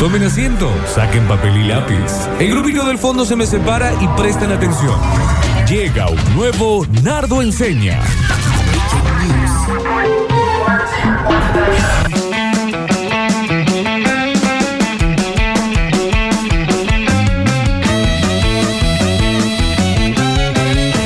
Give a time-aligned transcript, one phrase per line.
[0.00, 2.28] Tomen asiento, saquen papel y lápiz.
[2.38, 4.94] El grupito del fondo se me separa y prestan atención.
[5.66, 7.98] Llega un nuevo Nardo Enseña.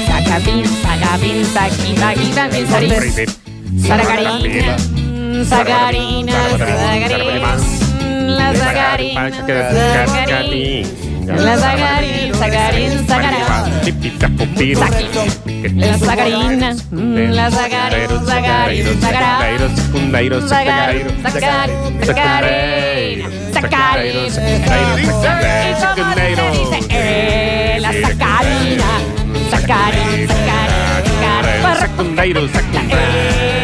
[0.06, 2.90] Sacapín, sacapín, saqui, saqui, saqui, saqui.
[3.86, 4.76] Sacarina,
[5.44, 7.79] sacarina, sacarina,
[8.36, 9.28] la sacarina,
[11.26, 13.40] la sacarina, sacarina, sacarina.
[15.74, 16.68] La sacarina,
[17.32, 18.90] la sacarina.
[20.46, 20.80] Sacar,
[21.26, 21.70] sacar,
[22.04, 24.40] sacarina, sacarina.
[26.88, 28.90] Eh, La sacarina,
[29.50, 33.59] sacarina, sacarina, Secundairo, secundairo.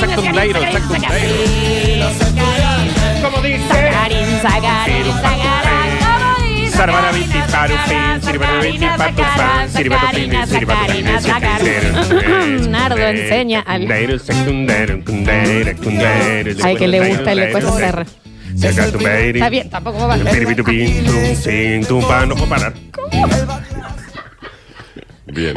[0.00, 1.34] Sacarina, Secundairo, secundairo.
[3.22, 3.68] ¿Cómo dice?
[3.68, 5.66] Sacarín, sacarín, sacarín.
[6.76, 6.96] ¿Cómo
[7.50, 12.70] parupin, sirbarabiti, patupán, sirbarupin, sirbarupin, sirbarupin.
[12.70, 13.86] Nardo enseña al-
[16.62, 18.04] Al que le gusta le cuesta.
[18.56, 19.36] Secundairo.
[19.38, 20.16] Está bien, tampoco va.
[20.16, 22.72] Piripitupin, tum, sin, tum, pa, no puedo parar.
[25.36, 25.54] Bien.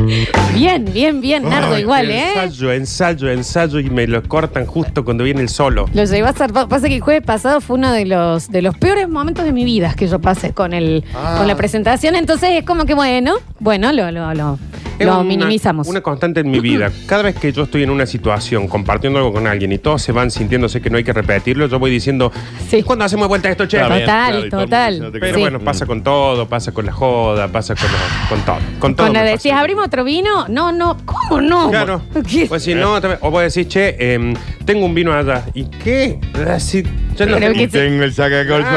[0.53, 2.27] Bien, bien, bien, Nardo, Ay, igual, ¿eh?
[2.33, 5.85] Ensayo, ensayo, ensayo y me lo cortan justo cuando viene el solo.
[5.93, 6.51] Lo llevó a hacer.
[6.51, 9.63] Pasa que el jueves pasado fue uno de los, de los peores momentos de mi
[9.63, 11.35] vida que yo pasé con el, Ah.
[11.37, 12.15] con la presentación.
[12.15, 14.59] Entonces es como que bueno, bueno, lo, lo, lo,
[15.05, 15.87] lo una- minimizamos.
[15.87, 16.91] Una constante en mi vida.
[17.07, 20.11] Cada vez que yo estoy en una situación compartiendo algo con alguien y todos se
[20.11, 22.31] van sintiéndose que no hay que repetirlo, yo voy diciendo,
[22.69, 22.83] Sí.
[22.83, 23.77] ¿cuándo hacemos vuelta esto, che?
[23.77, 25.09] Está bien, Total, claro, total.
[25.19, 25.41] Pero Sí.
[25.41, 28.57] bueno, pasa con todo, pasa con la joda, pasa con, lo- con todo.
[28.79, 31.69] Con todo Cuando decís, abrimos otro vino, no, no, ¿cómo no?
[31.69, 32.01] Claro.
[32.29, 32.45] ¿Qué?
[32.47, 34.33] Pues si no, también- o vos decís, che, em,
[34.65, 35.43] tengo un vino allá.
[35.53, 36.19] ¿Y qué?
[36.47, 36.83] Así,
[37.25, 38.13] yo no Pero tengo- que- Tengo el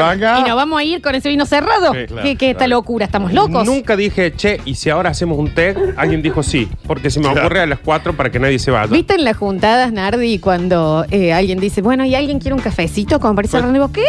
[0.03, 0.39] acá.
[0.39, 1.93] ¿Y nos vamos a ir con ese vino cerrado?
[1.93, 2.75] Sí, claro, ¿Qué, qué esta claro.
[2.81, 3.05] locura?
[3.05, 3.65] ¿Estamos locos?
[3.65, 5.75] Nunca dije, che, ¿y si ahora hacemos un té?
[5.97, 8.91] Alguien dijo sí, porque se me ocurre a las 4 para que nadie se vaya.
[8.91, 13.19] ¿Viste en las juntadas, Nardi, cuando eh, alguien dice, bueno, ¿y alguien quiere un cafecito?
[13.19, 14.03] Como parece Pues- hablando, y vos, ¿qué?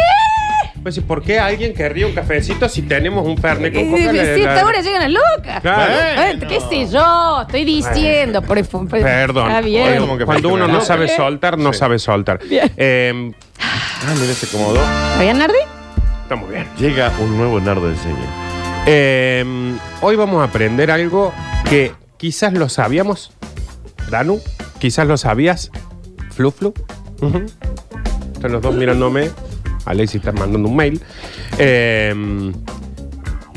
[0.85, 4.03] Pues, ¿y ¿por qué alguien querría un cafecito si tenemos un fernet con coca?
[4.03, 5.61] Eh, La- Si la- esta hora llegan las locas.
[5.61, 5.93] Claro.
[6.21, 7.41] Eh, ¿Qué sé yo?
[7.41, 8.39] Estoy diciendo.
[8.43, 9.47] por- por- por- Perdón.
[9.47, 9.87] Está bien.
[9.89, 11.79] Oye, Como que Cuando uno no sabe soltar, no Sí.
[11.79, 12.37] sabe soltar.
[12.47, 12.71] Bien.
[12.77, 14.75] Eh, Ah, mira, se acomodó.
[14.75, 15.55] ¿Está bien, Nardi?
[16.21, 16.67] estamos bien.
[16.77, 18.83] Llega un nuevo Nardo Enseña.
[18.85, 19.43] Eh,
[20.01, 21.33] hoy vamos a aprender algo
[21.67, 23.31] que quizás lo sabíamos.
[24.11, 24.39] Danu,
[24.77, 25.71] quizás lo sabías.
[26.35, 26.75] Flu Flu.
[27.21, 27.43] Ujú.
[28.35, 29.31] Están los dos mirándome.
[29.85, 31.01] Alexis está mandando un mail.
[31.57, 32.51] Eh,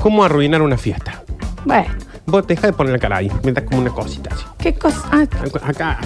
[0.01, 1.23] ¿Cómo arruinar una fiesta?
[1.65, 1.87] Bueno,
[2.27, 3.33] Vos deja de poner la cara ahí.
[3.43, 4.45] Me das como una cosita así.
[4.59, 5.03] ¿qué cosa?
[5.11, 5.27] Ah,
[5.65, 5.99] Acá.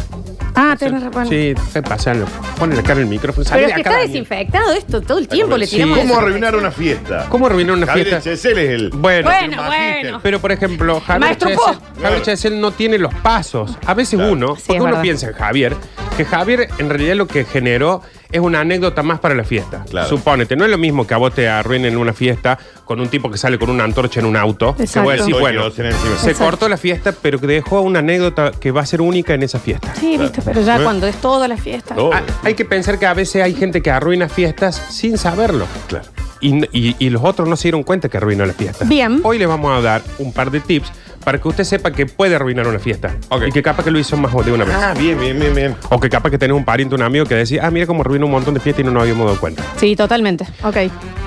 [0.55, 1.27] ah tenés razón.
[1.29, 2.27] Sí, deja de pasarlo.
[2.61, 3.45] Pone la cara en el micrófono.
[3.45, 4.13] Salí Pero de es que acá, está Daniel.
[4.13, 5.57] desinfectado esto todo el tiempo.
[5.57, 5.77] Le Sí.
[5.77, 7.27] tiramos ¿Cómo arruinar una fiesta?
[7.29, 8.31] ¿Cómo arruinar una Javier fiesta?
[8.31, 8.91] Chesel es el.
[8.91, 10.21] Bueno, Bueno, bueno.
[10.23, 12.03] Pero, por ejemplo, Javier Maestro Chesel.
[12.03, 13.77] Javier Chesel no tiene los pasos.
[13.85, 14.33] A veces Claro.
[14.33, 15.03] uno, Sí, porque es uno verdad.
[15.03, 15.77] piensa en Javier,
[16.17, 18.01] que Javier en realidad lo que generó
[18.33, 19.85] es una anécdota más para la fiesta.
[19.89, 20.09] Claro.
[20.09, 23.31] Supónete, no es lo mismo que a vos te arruinen una fiesta con un tipo
[23.31, 24.75] que sale con una antorcha en un auto.
[24.75, 25.05] Que Exacto.
[25.05, 26.39] voy a decir, bueno, se Exacto.
[26.45, 29.59] cortó la fiesta, pero que dejó una anécdota que va a ser única en esa
[29.59, 29.95] fiesta.
[30.01, 30.83] Sí, viste, pero ya ¿Eh?
[30.83, 31.95] cuando es toda la fiesta.
[31.99, 35.67] Oh, Ah, hay que pensar que a veces hay gente que arruina fiestas sin saberlo.
[35.89, 36.07] Claro.
[36.41, 38.85] Y, y- y los otros no se dieron cuenta que arruinó la fiesta.
[38.85, 39.21] Bien.
[39.23, 40.91] Hoy les vamos a dar un par de tips
[41.25, 43.15] para que usted sepa que puede arruinar una fiesta.
[43.29, 43.45] Ok.
[43.49, 44.75] Y que capaz que lo hizo más de una vez.
[44.77, 45.77] Ah, bien, bien, bien, bien.
[45.91, 48.27] O que capaz que tenés un pariente, un amigo que decía, ah, mira cómo arruinó
[48.27, 49.63] un montón de fiestas y no nos habíamos dado cuenta.
[49.77, 50.47] Sí, totalmente.
[50.65, 50.77] Ok.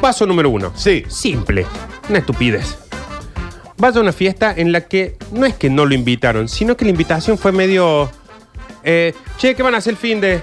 [0.02, 0.72] Paso número uno.
[0.76, 1.04] Sí.
[1.08, 1.66] Simple.
[2.10, 2.78] Una estupidez.
[3.78, 6.86] Vaya a una fiesta en la que no es que no lo invitaron, sino que
[6.86, 8.10] la invitación fue medio.
[8.84, 10.42] eh, che, ¿qué van a hacer el fin de.?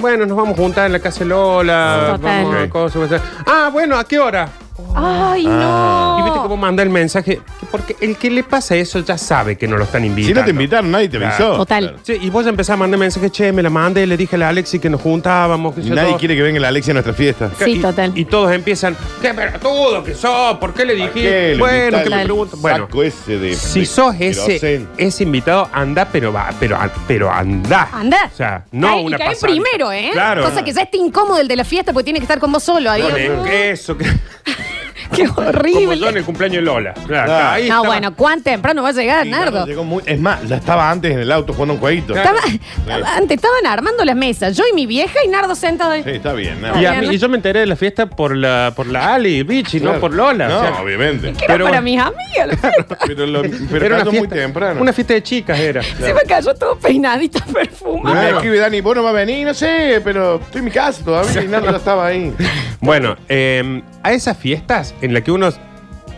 [0.00, 2.16] Bueno, nos vamos a juntar en la casa de Lola.
[2.16, 2.42] Total.
[2.44, 2.68] Vamos a Ok.
[2.70, 3.22] cosas.
[3.46, 4.48] Ah, bueno, ¿a qué hora?
[4.94, 6.16] Ay, Ah.
[6.18, 6.33] No.
[6.44, 7.40] Cómo manda el mensaje.
[7.70, 10.40] Porque el que le pasa eso ya sabe que no lo están Si invitando.
[10.40, 11.34] no te invitaron, nadie te Claro.
[11.34, 11.56] avisó.
[11.56, 11.84] Total.
[11.84, 11.98] Claro.
[12.02, 14.38] Sí, y vos ya empezás a mandar mensajes, che, me la mandé, le dije a
[14.38, 15.74] la Alexi que nos juntábamos.
[15.74, 17.50] Que Y nadie quiere que venga la Alexia a nuestra fiesta.
[17.58, 18.12] Sí, y, total.
[18.14, 21.56] Y todos empiezan, qué pelotudo que sos, ¿por qué le ¿Para dijiste?
[21.58, 22.62] Bueno, que me preguntan.
[22.62, 23.54] Bueno, Saco ese de.
[23.54, 27.88] si de sos ese, ese invitado, anda, pero va, pero, pero anda.
[27.92, 28.30] Anda.
[28.32, 29.52] O sea, no Cae- y una cae pasada.
[29.52, 30.10] primero, ¿eh?
[30.12, 30.44] Claro.
[30.44, 32.62] Cosa que ya está incómodo el de la fiesta porque tiene que estar con vos
[32.62, 32.90] solo.
[32.90, 33.10] Adiós.
[33.12, 34.04] Con el- eso, que-
[35.14, 36.18] Qué Como yo en horrible.
[36.18, 36.94] el cumpleaños de Lola.
[36.94, 37.48] Claro, Claro.
[37.48, 39.66] ahí No, estaba- bueno, ¿cuán temprano va a llegar, Nardo?
[39.66, 42.12] llegó muy- es más, ya estaba antes en el auto jugando un jueguito.
[42.14, 42.38] Claro.
[42.38, 42.54] Estaba,
[42.98, 44.56] estaba- antes estaban armando las mesas.
[44.56, 46.02] Yo y mi vieja y Nardo sentado ahí.
[46.02, 46.60] Sí, está bien.
[46.60, 46.80] ¿no?
[46.80, 47.08] Y, a Bien.
[47.08, 49.78] mí- y yo me enteré de la fiesta por la, por la Ali Beach y
[49.80, 50.00] no Claro.
[50.00, 50.48] por Lola.
[50.48, 51.32] No, o sea, obviamente.
[51.32, 52.14] Que era Pero- para mis amigas.
[52.48, 52.98] la fiesta.
[53.06, 54.80] Pero, lo, pero cayó muy temprano.
[54.80, 55.82] una fiesta de chicas era.
[56.00, 58.14] Se me cayó todo peinadito, Y perfumado.
[58.22, 61.04] me escribe Dani, vos no vas a venir, no sé, pero estoy en mi casa
[61.04, 62.32] todavía y Nardo ya estaba ahí.
[62.80, 65.50] Bueno, eh, a esas fiestas en las que uno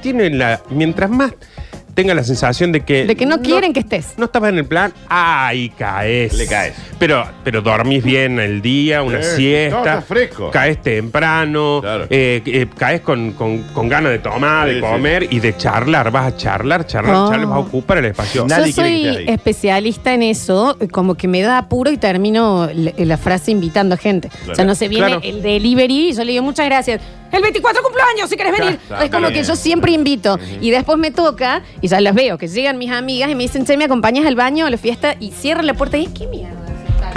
[0.03, 0.61] tiene la.
[0.71, 1.33] Mientras más
[1.94, 3.06] tenga la sensación de que.
[3.06, 4.15] De que no quieren que estés.
[4.19, 6.35] No estabas en el plan, ¡ay, caes!
[6.35, 6.75] Le caes.
[6.99, 9.37] Pero, pero dormís bien el día, una Sí.
[9.37, 9.77] siesta.
[9.79, 10.50] No, estás fresco.
[10.50, 11.79] Caes temprano.
[11.81, 12.05] Claro.
[12.11, 14.87] eh, eh, caes con, con- con ganas de tomar, Sí, de sí.
[14.87, 16.11] comer y de charlar.
[16.11, 17.29] Vas a charlar, charlar, Oh.
[17.31, 17.47] charlar.
[17.49, 18.47] Vas a ocupar el espacio.
[18.47, 19.25] Na- Nadie Yo quiere soy ahí.
[19.29, 23.99] especialista en eso, como que me da apuro y termino la, la frase invitando a
[23.99, 24.29] gente.
[24.29, 24.65] O sea, Claro.
[24.69, 25.21] no se viene Claro.
[25.25, 27.00] el delivery y yo le digo muchas gracias.
[27.37, 28.79] El 24 cumpleaños, si querés venir.
[28.87, 29.44] Claro, es como que bien.
[29.44, 30.38] yo siempre invito.
[30.62, 33.67] Y después me toca y ya las veo, que llegan mis amigas y me dicen,
[33.67, 35.17] che, ¿me acompañas al baño a la fiesta?
[35.21, 36.65] Y cierran la puerta y ¿qué mierda?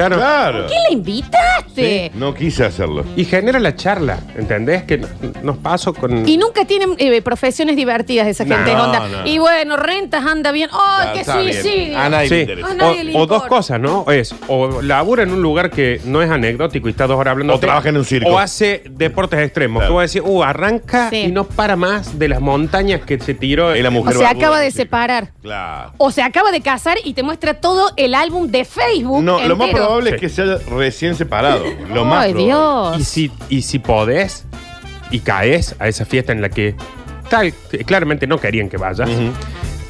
[0.07, 0.15] Claro.
[0.17, 0.67] Claro.
[0.67, 2.11] ¿Qué la invitaste?
[2.15, 3.03] No quise hacerlo.
[3.15, 4.83] Y genera la charla, ¿entendés?
[4.83, 5.07] Que no-
[5.43, 6.27] nos paso con.
[6.27, 8.73] Y nunca tienen eh, profesiones divertidas esa gente.
[8.73, 9.07] No, onda.
[9.07, 9.27] no.
[9.27, 10.69] Y bueno, rentas anda bien.
[10.71, 11.53] ¡Ay, Está- qué está bien.
[11.61, 11.99] suicidio!
[11.99, 12.35] A nadie Sí.
[12.35, 12.67] le interesa.
[12.67, 13.47] A O, nadie le o dos importa.
[13.47, 14.05] cosas, ¿no?
[14.11, 17.53] Es, o labura en un lugar que no es anecdótico y está dos horas hablando.
[17.55, 18.29] O trabaja en un circo.
[18.31, 19.79] O hace deportes extremos.
[19.81, 19.89] Claro.
[19.89, 21.17] Que voy a decir, uh, arranca Sí.
[21.17, 23.75] y no para más de las montañas que se tiró.
[23.75, 24.77] Y la O mujer se barbuda, acaba de sí.
[24.77, 25.31] separar.
[25.41, 25.93] Claro.
[25.97, 29.23] O se acaba de casar y te muestra todo el álbum de Facebook.
[29.23, 29.88] No, lo más entero.
[29.89, 30.15] Probable Sí.
[30.15, 31.63] es que se haya recién separado.
[31.93, 32.43] Lo más Ay, probable.
[32.45, 32.99] Dios.
[32.99, 34.45] Y si, y si podés
[35.11, 36.75] y caes a esa fiesta en la que
[37.29, 37.53] tal,
[37.85, 39.31] claramente no querían que vayas, Ujú.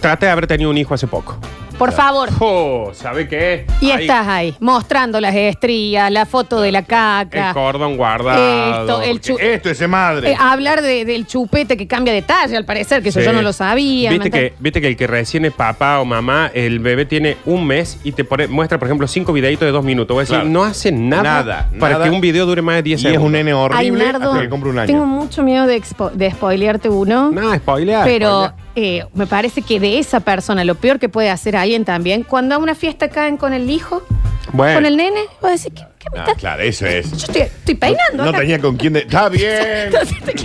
[0.02, 1.38] trate de haber tenido un hijo hace poco.
[1.80, 2.28] Por favor.
[2.42, 3.66] Oh, ¿sabe qué?
[3.80, 7.54] Y Ahí, estás ahí, mostrando las estrías, la foto de la El caca.
[7.54, 8.82] cordón guardado.
[8.82, 10.32] Esto, el chu- Esto es de madre.
[10.32, 13.26] eh, hablar de- del chupete que cambia de talla, al parecer, que eso Sí.
[13.26, 14.10] yo no lo sabía.
[14.12, 14.62] ¿Viste ¿me que, entiendes?
[14.62, 18.12] Viste que el que recién es papá o mamá, el bebé tiene un mes y
[18.12, 20.14] te pone- muestra, por ejemplo, cinco videitos de dos minutos.
[20.14, 20.50] Voy a decir, Claro.
[20.50, 22.04] no hace nada, Nada, para nada.
[22.06, 23.26] que un video dure más de 10 y es segundos.
[23.26, 24.88] un nene Ay, horrible Nardo, hasta que compra un año.
[24.88, 27.32] tengo mucho miedo de, expo- de spoilearte uno.
[27.32, 28.04] No, spoilear.
[28.04, 28.54] Pero spoilear.
[28.76, 32.56] Eh, me parece que de esa persona, lo peor que puede hacer alguien también, cuando
[32.56, 34.04] a una fiesta caen con el hijo,
[34.54, 34.76] Bueno.
[34.76, 37.10] con el nene, va a decir, ¿qué, qué me Ah, estás- claro, eso es.
[37.12, 38.24] Yo estoy, estoy peinando.
[38.24, 38.40] No acá.
[38.40, 38.94] tenía con quién.
[38.94, 39.92] de- Está bien.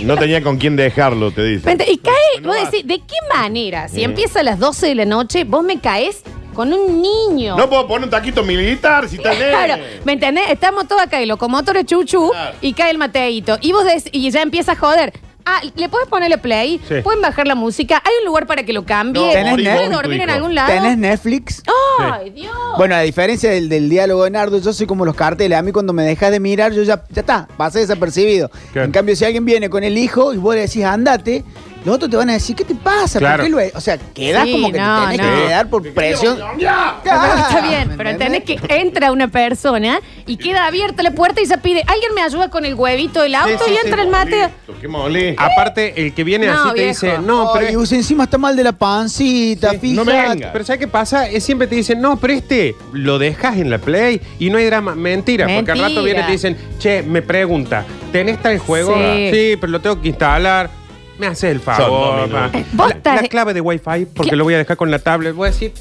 [0.03, 1.65] No tenía con quién dejarlo, te dice.
[1.65, 2.71] Vente, Y cae, No vos vas.
[2.71, 3.87] decís, ¿de qué manera?
[3.87, 6.21] Si empieza a las 12 de la noche, vos me caes
[6.53, 7.57] con un niño.
[7.57, 9.87] No puedo poner un taquito militar si está el Claro, nene.
[10.05, 10.45] ¿me entendés?
[10.49, 12.55] Estamos todos acá, el locomotor es chuchu Claro.
[12.61, 13.57] y cae el mateito.
[13.61, 15.11] Y vos des- y ya empieza a joder.
[15.47, 16.81] Ah, ¿le puedes ponerle play?
[16.87, 16.95] Sí.
[17.03, 18.01] ¿Pueden bajar la música?
[18.03, 19.21] ¿Hay un lugar para que lo cambie?
[19.21, 20.73] No, ¿Tenés ¿Puede Netflix, dormir en algún lado?
[20.73, 21.63] ¿Tenés Netflix?
[21.99, 22.51] ¡Ay, Dios!
[22.77, 25.57] Bueno, a diferencia del, del diálogo de Nardo, yo soy como los carteles.
[25.57, 28.49] A mí cuando me dejas de mirar, yo ya, ya está, pasé desapercibido.
[28.73, 31.43] En cambio, si alguien viene con el hijo y vos le decís andate,
[31.85, 33.19] los otros te van a decir, ¿qué te pasa?
[33.19, 33.43] Claro.
[33.43, 35.37] ¿Por qué lo O sea, quedás Sí, como que no, te tenés no.
[35.37, 36.39] que quedar por presión.
[36.59, 36.95] ¡Ya!
[37.05, 38.39] Ah, Está bien, ¿me pero entendés?
[38.41, 42.21] entendés que entra una persona y queda abierta la puerta y se pide, ¿alguien me
[42.21, 43.63] ayuda con el huevito del auto?
[43.65, 44.47] sí, y entra el Mateo.
[44.67, 45.41] Listo, Qué molesto.
[45.41, 47.05] Aparte, el que viene No, así te viejo.
[47.05, 47.67] dice, no, pero.
[47.67, 49.95] Ay, usted encima está mal de la pancita, Sí, fíjate.
[49.95, 50.51] no me venga.
[50.51, 51.29] Pero ¿sabes qué pasa?
[51.29, 54.65] Es siempre te dicen, no, pero este lo dejas en la Play y no hay
[54.65, 54.95] drama.
[54.95, 56.01] Mentira, porque al rato Mentira.
[56.03, 58.93] viene y te dicen, che, me pregunta, ¿tenés tal juego?
[58.95, 59.55] Sí.
[59.59, 60.69] pero lo tengo que instalar.
[61.17, 62.27] Me haces el favor.
[62.73, 65.33] vos La, estás- la clave de Wi-Fi, porque lo voy a dejar con la tablet.
[65.33, 65.71] Voy a decir,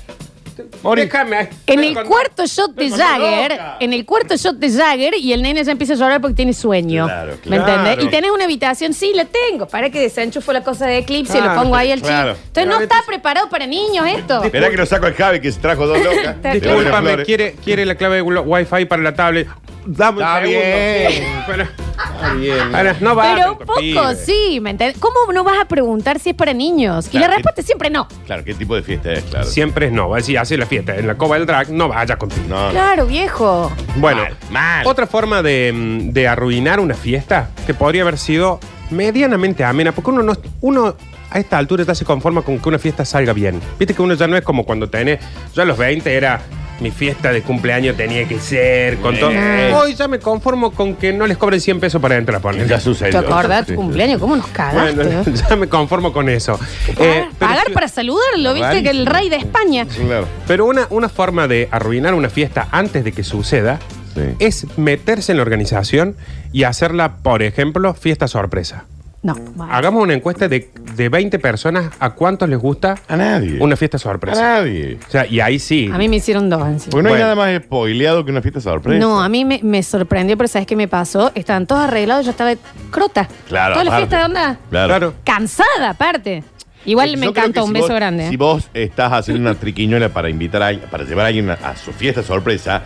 [0.95, 1.49] déjame.
[1.67, 5.43] En el con- cuarto shot de Jagger, en el cuarto shot de Jagger y el
[5.43, 7.07] nene ya empieza a llorar porque tiene sueño.
[7.07, 7.83] Claro, ¿Me claro.
[7.83, 8.05] entendés?
[8.05, 9.67] Y tenés una habitación, sí, la tengo.
[9.67, 12.35] Para que desenchufo la cosa de Eclipse y Claro, lo pongo ahí al claro.
[12.35, 12.45] chico.
[12.47, 14.45] Entonces no está preparado para niños esto.
[14.45, 16.41] Esperá que lo saco el Javi que se trajo dos locas.
[16.43, 17.25] De Flores.
[17.27, 19.49] quiere, quiere la clave de Wi-Fi para la tablet.
[19.87, 20.61] Dame un Está segundo.
[20.61, 21.13] bien.
[21.13, 22.75] Sí, pero- Está bien.
[22.75, 23.35] Ahora, no va.
[23.35, 24.99] Pero un poco, sí, ¿me entendés?
[24.99, 27.09] ¿Cómo no vas a preguntar si es para niños?
[27.13, 28.09] y la respuesta es siempre no.
[28.27, 29.23] Claro, ¿qué tipo de fiesta es?
[29.25, 29.47] Claro.
[29.47, 30.09] Siempre es no.
[30.09, 32.47] Va a decir, hace la fiesta en la cova del drag, no vaya contigo.
[32.49, 32.71] No, no.
[32.71, 33.71] Claro, viejo.
[33.97, 34.87] Bueno, Mal, mal.
[34.87, 38.59] otra forma de, mm, de arruinar una fiesta que podría haber sido
[38.91, 40.97] medianamente amena, porque uno no uno
[41.31, 43.61] a esta altura ya se conforma con que una fiesta salga bien.
[43.79, 45.21] Viste que uno ya no es como cuando tenés,
[45.55, 46.41] yo a los 20 era
[46.81, 49.31] mi fiesta de cumpleaños tenía que ser con todo.
[49.33, 49.73] Eh.
[49.75, 52.67] Hoy ya me conformo con que no les cobren 100 pesos para entrar, poner.
[52.67, 53.19] Ya ¿Te sucedió.
[53.21, 54.21] acordás tu cumpleaños?
[54.21, 54.93] ¿Cómo nos cagaste?
[54.95, 55.35] Bueno, eh?
[55.49, 56.59] ya me conformo con eso.
[56.89, 59.87] Eh, Pagar, pero pagar sí- para saludarlo, viste que el rey de España.
[59.87, 60.27] Claro.
[60.47, 63.79] Pero una, una forma de arruinar una fiesta antes de que suceda
[64.15, 64.21] Sí.
[64.39, 66.17] es meterse en la organización
[66.53, 68.85] y hacerla, por ejemplo, fiesta sorpresa.
[69.25, 69.73] No, bueno.
[69.73, 73.57] Hagamos una encuesta de, de 20 personas a cuántos les gusta A nadie.
[73.59, 74.41] una fiesta A sorpresa.
[74.41, 74.99] nadie.
[75.09, 75.89] O sea, y ahí sí.
[75.91, 76.91] A mí me hicieron dos encima.
[76.91, 77.35] Porque no hay Bueno.
[77.35, 79.01] nada más spoileado que una fiesta sorpresa.
[79.01, 81.33] No, a mí me, me sorprendió, pero ¿sabes qué me pasó?
[81.35, 82.53] Estaban todos arreglados, yo estaba
[82.91, 83.27] crota.
[83.49, 84.07] Claro, Toda la aparte.
[84.09, 84.59] fiesta de onda.
[84.69, 84.89] Claro.
[84.89, 85.15] Claro.
[85.25, 86.45] Cansada, aparte.
[86.85, 88.29] Igual Yo me creo que encantó, si un beso vos- grande.
[88.29, 91.55] Si vos estás haciendo una triquiñuela para invitar a alguien- para llevar a alguien a,
[91.55, 92.83] a su fiesta sorpresa,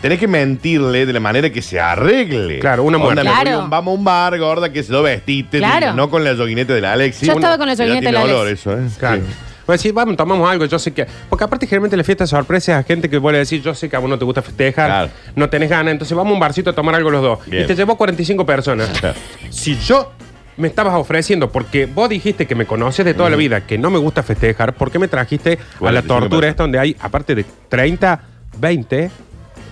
[0.00, 2.58] tenés que mentirle de la manera que se arregle.
[2.60, 3.24] Claro, una Onda, muerte.
[3.24, 3.64] me voy a Claro.
[3.64, 5.58] un- vamos a un bar, gorda, que se lo vestiste.
[5.58, 5.92] Claro.
[5.94, 7.26] No con la yoguinete de la Alexi.
[7.26, 8.68] Yo Una- estaba con la ya yoguinete de la olor Alexi.
[8.70, 8.86] eso, ¿eh?
[8.98, 9.22] Claro.
[9.22, 9.32] Sí.
[9.66, 11.06] Pues sí, vamos, tomamos algo, yo sé que.
[11.28, 13.90] Porque aparte, generalmente la fiesta sorpresa es a gente que vuelve a decir, yo sé
[13.90, 15.10] que a vos no te gusta festejar, Claro.
[15.36, 17.38] no tenés ganas, entonces vamos a un barcito a tomar algo los dos.
[17.46, 17.64] Bien.
[17.64, 18.88] Y te llevó 45 personas.
[18.98, 19.14] Claro.
[19.50, 20.12] Si yo
[20.56, 23.90] me estabas ofreciendo, porque vos dijiste que me conoces de toda la vida, que no
[23.90, 26.50] me gusta festejar, ¿por qué me trajiste a la 45 tortura personas.
[26.50, 28.20] esta donde hay, aparte de 30,
[28.58, 29.10] 20?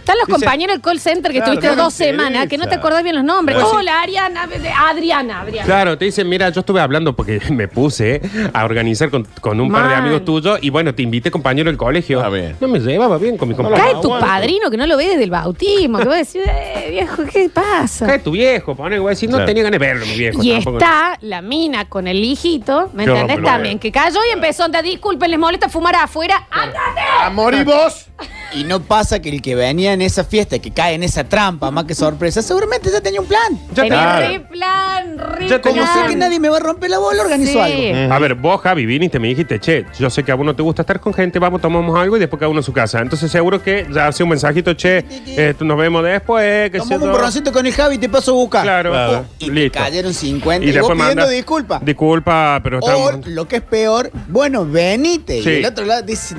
[0.07, 2.59] Están los Dice- compañeros del call center que Claro, estuviste no me dos semanas, que
[2.59, 3.59] no te acordás bien los nombres.
[3.59, 3.65] Sí.
[3.73, 5.67] Hola, Ariana, de- Adriana, Adriana.
[5.67, 8.21] Claro, te dicen, mira, yo estuve hablando porque me puse
[8.55, 11.77] a organizar con, con un par de amigos tuyos y bueno, te invité compañero del
[11.77, 12.23] colegio.
[12.25, 12.55] Ah, bien.
[12.61, 13.83] No me llevaba bien con mi compañero.
[13.83, 14.27] Cae tu aguanto.
[14.27, 17.51] padrino que no lo ve desde el bautismo, que va a decir, eh, viejo, ¿qué
[17.53, 18.07] pasa?
[18.07, 19.47] Cae tu viejo, pone, voy a decir, no Claro.
[19.49, 20.39] tenía ganas de verlo, mi viejo.
[20.41, 20.79] Y tampoco.
[20.79, 23.43] está la mina con el hijito, ¿me Qué entendés?
[23.43, 26.47] También, que cayó y empezó a disculpen, les molesta fumar afuera.
[26.51, 27.01] ¡Ándate!
[27.23, 28.06] Amor y vos.
[28.53, 31.71] Y no pasa que el que venía en esa fiesta, que cae en esa trampa,
[31.71, 33.59] más que sorpresa, seguramente ya tenía un plan.
[33.75, 34.29] Ya Tenía claro.
[34.29, 35.89] re plan, re Ya Como plan.
[35.93, 37.91] sé que nadie me va a romper la bola, organizo Sí.
[37.91, 38.15] algo.
[38.15, 40.57] A ver, vos, Javi, viniste y me dijiste, che, yo sé que a vos no
[40.57, 43.01] te gusta estar con gente, vamos, tomamos algo y después cada uno a su casa.
[43.01, 47.13] Entonces seguro que ya hace un mensajito, che, eh, nos vemos después, que Tomamos un
[47.13, 48.63] borroncito con el Javi y te paso a buscar.
[48.63, 49.25] Claro, Claro.
[49.39, 49.79] Y te listo.
[49.79, 51.85] cayeron 50 Y y, vos pidiendo manda- disculpas.
[51.85, 53.27] Disculpa, pero O estamos...
[53.27, 55.43] lo que es peor, bueno, venite.
[55.43, 55.51] Sí.
[55.51, 56.39] Y el otro lado dicen,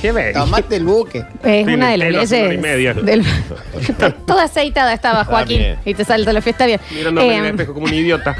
[0.00, 0.34] ¿Qué ves?
[0.34, 1.18] tomate el buque.
[1.18, 2.58] Es Tiene una de las pelo hace una leyes.
[2.58, 2.94] y media.
[2.94, 3.24] del-
[4.26, 5.58] Toda aceitada estaba Joaquín.
[5.58, 5.78] bien.
[5.84, 6.80] Y te sale de la fiesta bien.
[6.90, 8.36] Mirándome en el Eh, espejo como un idiota.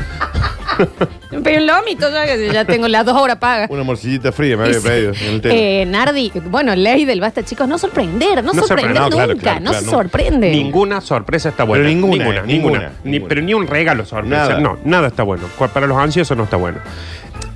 [1.45, 3.71] pero un lomito, ya, que ya tengo las dos horas pagas.
[3.71, 5.41] Una morcillita fría me había pedido en el.
[5.45, 9.37] Eh, Nardi, bueno, ley del basta, chicos, no sorprender, no, No sorprender no, nunca, claro,
[9.39, 9.91] claro, no claro, se no.
[9.99, 10.51] sorprende.
[10.51, 11.85] Ninguna sorpresa está buena.
[11.85, 12.73] Pero ninguna, Ninguna, eh, ninguna.
[12.79, 13.29] ninguna, Ni- ninguna.
[13.29, 14.49] pero ni un regalo sorpresa.
[14.49, 14.61] Nada.
[14.61, 15.45] No, nada está bueno.
[15.57, 16.79] Cu- Para los ansiosos no está bueno.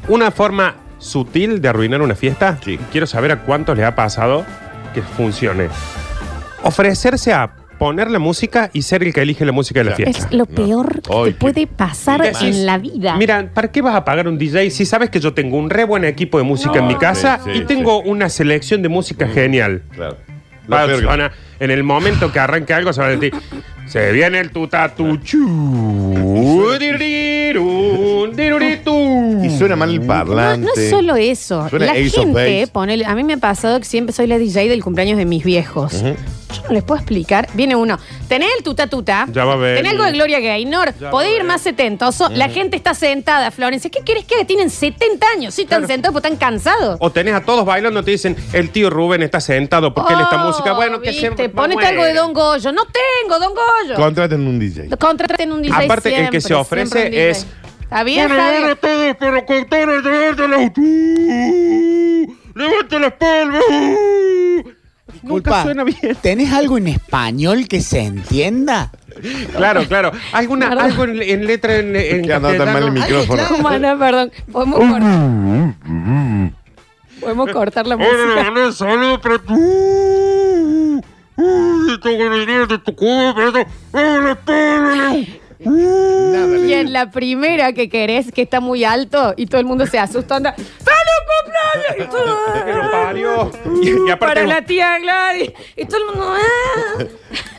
[0.09, 2.59] Una forma sutil de arruinar una fiesta.
[2.65, 2.79] Sí.
[2.93, 4.45] Quiero saber a cuántos le ha pasado
[4.95, 5.69] que funcione.
[6.63, 10.27] Ofrecerse a poner la música y ser el que elige la música de la fiesta.
[10.27, 13.17] Es lo peor que Ay, te qué- puede pasar en la vida.
[13.17, 15.85] Mira, ¿para qué vas a pagar un DJ si sabes que yo tengo un re
[15.85, 18.09] buen equipo de música en mi casa Sí, sí, y tengo sí.
[18.11, 19.83] una selección de música genial?
[19.95, 20.17] Claro.
[20.67, 23.11] Lo Va, peor que- van a- en el momento que arranque algo se va a
[23.11, 23.33] decir
[23.87, 25.39] se viene el tutatuchu
[27.53, 28.95] dirirun, diruritu.
[29.45, 30.67] Y suena mal el parlante.
[30.67, 31.69] no es solo eso.
[31.69, 32.73] Suena la Ace of gente, Base.
[32.73, 35.45] ponele- a mí me ha pasado que siempre soy la DJ del cumpleaños de mis
[35.45, 35.95] viejos.
[35.95, 36.15] Ujú.
[36.55, 37.47] Yo no les puedo explicar.
[37.53, 39.77] Viene uno, tenés el tuta tuta, Ya va a ver.
[39.77, 41.45] tenés algo de Gloria Gaynor, Ya podés va a ir ver.
[41.47, 42.31] más setentoso.
[42.31, 43.91] La gente está sentada, Florencia.
[43.91, 44.47] ¿Qué quieres que haga?
[44.47, 45.55] Tienen 70 años.
[45.55, 45.93] Sí, están Claro.
[45.93, 46.97] sentados porque están cansados.
[47.01, 50.43] O tenés a todos bailando, te dicen, el tío Rubén está sentado porque él está
[50.43, 50.73] Oh, música.
[50.73, 52.73] Bueno, que viste, Ponete algo de Don Goyo.
[52.73, 53.95] No tengo Don Goyo.
[53.97, 54.89] Contraten un DJ.
[54.99, 57.31] Contraten un DJ Aparte, el que se ofrece siempre un DJ.
[57.31, 57.38] es-
[57.91, 58.75] Está bien, Javi.
[58.81, 60.59] todos para contar el deber de la
[62.55, 63.63] ¡Levante las palmas!
[65.23, 66.17] Nunca Disculpa, suena bien.
[66.21, 68.91] ¿tenés algo en español que se entienda?
[69.57, 70.13] Claro, claro.
[70.33, 73.23] ¿Alguna, algo en, en letra en, en Que anda tan mal el castellano?
[73.25, 73.57] micrófono.
[73.59, 74.33] Humana, perdón.
[74.53, 75.75] Podemos cortar.
[77.21, 78.17] Podemos cortar la música.
[78.49, 81.03] Hola, saludo para tú.
[81.37, 83.67] Uy, tengo el dinero de tu cuerpo.
[83.93, 85.17] Hola, Pablo.
[85.61, 89.67] Nada le Y en la primera que querés, que está muy alto y todo el
[89.67, 90.55] mundo se asusta, anda.
[90.55, 92.07] ¡Feliz cumpleaños!
[92.07, 93.51] Y todo, Que lo parió.
[93.83, 95.53] Y, y aparte, Para la tía Gladys.
[95.77, 96.35] Y todo el mundo.
[96.37, 97.05] ¡ah!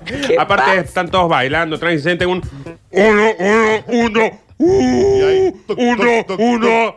[0.28, 0.82] ¿Qué aparte pasa?
[0.82, 2.42] están todos bailando, sienten un.
[3.88, 4.40] Uno.
[4.60, 6.96] Y ahí, toc, Uh, uno, uno.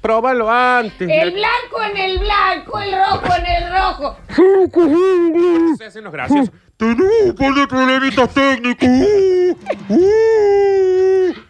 [0.00, 1.08] Próbalo antes.
[1.10, 4.16] El blanco en el blanco, el rojo en el rojo.
[5.78, 6.52] Se hacen los graciosos.
[6.78, 8.88] Tenemos par de problemitas técnicos.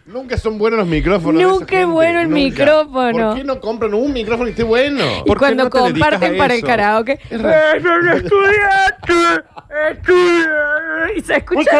[0.07, 1.39] Nunca son buenos los micrófonos.
[1.39, 2.41] Nunca es bueno el Nunca.
[2.43, 3.27] micrófono.
[3.29, 5.03] ¿Por qué no compran un micrófono y esté bueno?
[5.23, 6.67] Y ¿Por qué cuando no te dedicas comparten a para el eso?
[6.67, 7.11] karaoke.
[7.29, 9.43] ¡Eh, son estudiantes!
[9.91, 11.17] ¡Estudiantes!
[11.17, 11.71] Y se escucha.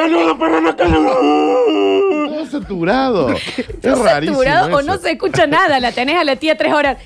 [0.77, 3.29] Todo saturado.
[3.81, 4.37] Es rarísimo.
[4.43, 4.87] saturado o eso.
[4.91, 5.79] no se escucha nada.
[5.79, 6.97] La tenés a la tía tres horas.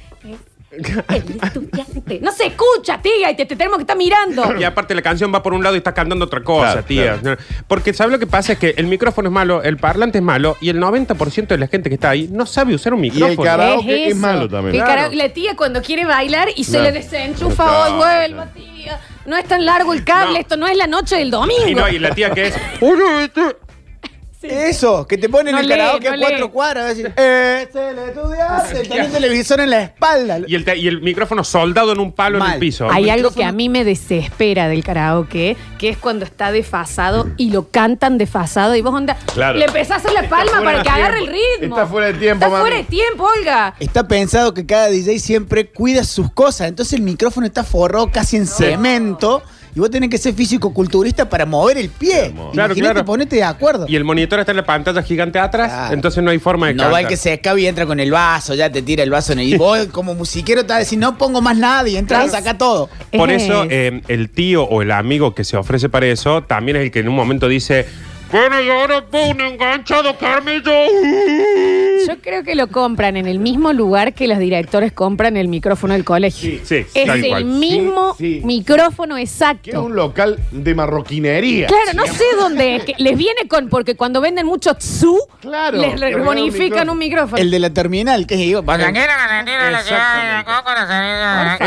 [0.76, 2.20] El estudiante.
[2.22, 4.54] No se escucha, tía, y te, te tenemos que estar mirando.
[4.60, 7.38] Y aparte la canción va por un lado y está cantando otra cosa, Claro, tía.
[7.68, 8.54] Porque ¿sabes lo que pasa?
[8.54, 11.68] Es que el micrófono es malo, el parlante es malo y el 90% de la
[11.68, 13.44] gente que está ahí no sabe usar un Y el micrófono.
[13.44, 14.20] karaoke es, eso.
[14.22, 14.76] malo también.
[14.76, 15.12] El Claro.
[15.14, 16.86] la tía cuando quiere bailar y se Claro.
[16.86, 18.52] le desenchufa Claro, hoy, vuelva, claro.
[18.54, 19.00] tía.
[19.26, 20.40] No es tan largo el cable, No.
[20.40, 21.68] esto no es la noche del domingo.
[21.70, 22.56] Y, no, y la tía que es.
[24.44, 24.70] "Hola, este-".
[24.70, 26.52] Eso, que te ponen No el lee, karaoke no a cuatro lee.
[26.52, 26.84] cuadras.
[26.84, 28.90] vas a decir, es el estudiante.
[28.90, 30.40] Tenés televisor en la espalda.
[30.48, 32.54] Y el, te- y el micrófono soldado en un palo en Mal.
[32.54, 32.88] el piso.
[32.92, 37.50] Hay algo que a mí me desespera del karaoke, que es cuando está desfasado y
[37.52, 39.58] lo cantan desfasado y vos onda, Claro.
[39.58, 41.40] le pesás en la palma fuera para de que agarre el tiempo.
[41.62, 41.76] ritmo.
[41.76, 42.62] Está fuera de tiempo, Está mami.
[42.62, 43.76] fuera de tiempo, Olga.
[43.80, 46.68] Está pensado que cada DJ siempre cuida sus cosas.
[46.68, 49.42] Entonces el micrófono está forrado casi en cemento.
[49.76, 52.32] Y vos tenés que ser físico-culturista para mover el pie.
[52.32, 53.06] Claro, Imagínate, claro.
[53.06, 53.86] ponete de acuerdo.
[53.90, 55.94] Y el monitor está en la pantalla gigante atrás, Claro.
[55.96, 58.12] entonces no hay forma de No va el que se escabe y entra con el
[58.12, 59.48] vaso, ya te tira el vaso en el.
[59.48, 62.38] Y vos, como musiquero, te vas a decir, no pongo más nada y entras a
[62.38, 62.90] sacar todo.
[63.12, 66.76] Por Es- eso, eh, el tío o el amigo que se ofrece para eso también
[66.78, 67.88] es el que en un momento dice:
[68.34, 70.72] Bueno, y ahora pongo un enganchado, Carmelo.
[72.08, 75.94] Yo creo que lo compran en el mismo lugar que los directores compran el micrófono
[75.94, 76.60] del colegio.
[76.64, 77.46] Sí, Es tal el cual.
[77.46, 78.46] mismo Sí, sí.
[78.46, 79.84] micrófono Que es exacto.
[79.84, 81.68] un local de marroquinería.
[81.68, 82.84] Claro, no sé dónde es.
[82.86, 87.40] que les viene con, porque cuando venden mucho tsu, Claro, les bonifican un micrófono.
[87.42, 88.96] El de la terminal, que es digo, Por Es el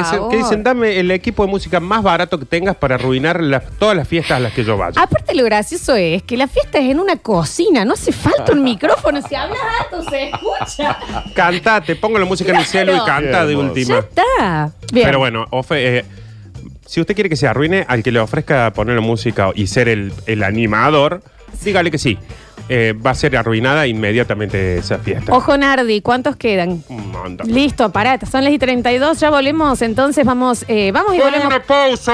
[0.05, 0.31] favor.
[0.31, 3.97] que dicen, dame el equipo de música más barato que tengas para arruinar las- todas
[3.97, 5.01] las fiestas a las que yo vaya.
[5.01, 8.63] Aparte lo gracioso es que la fiesta es en una cocina, no hace falta un
[8.63, 10.99] micrófono, si hablas alto se escucha.
[11.35, 13.07] Canta, te pongo la música en el cielo y Claro.
[13.07, 13.75] canta de hermoso.
[13.75, 13.99] Ya última.
[13.99, 14.73] está.
[14.93, 15.07] Bien.
[15.07, 16.05] Pero bueno, Ofe, eh,
[16.87, 19.89] si usted quiere que se arruine, al que le ofrezca poner la música y ser
[19.89, 21.23] el, el animador,
[21.65, 22.19] dígale que sí.
[22.69, 25.33] Eh, va a ser arruinada inmediatamente esa fiesta.
[25.33, 26.83] Ojo Nardi, ¿cuántos quedan?
[26.89, 27.49] Un montón.
[27.53, 28.27] Listo, aparata.
[28.27, 29.83] Son las y 32, ya volvemos.
[29.83, 31.47] Entonces vamos, eh, vamos y volvemos.
[31.47, 32.13] Una pausa.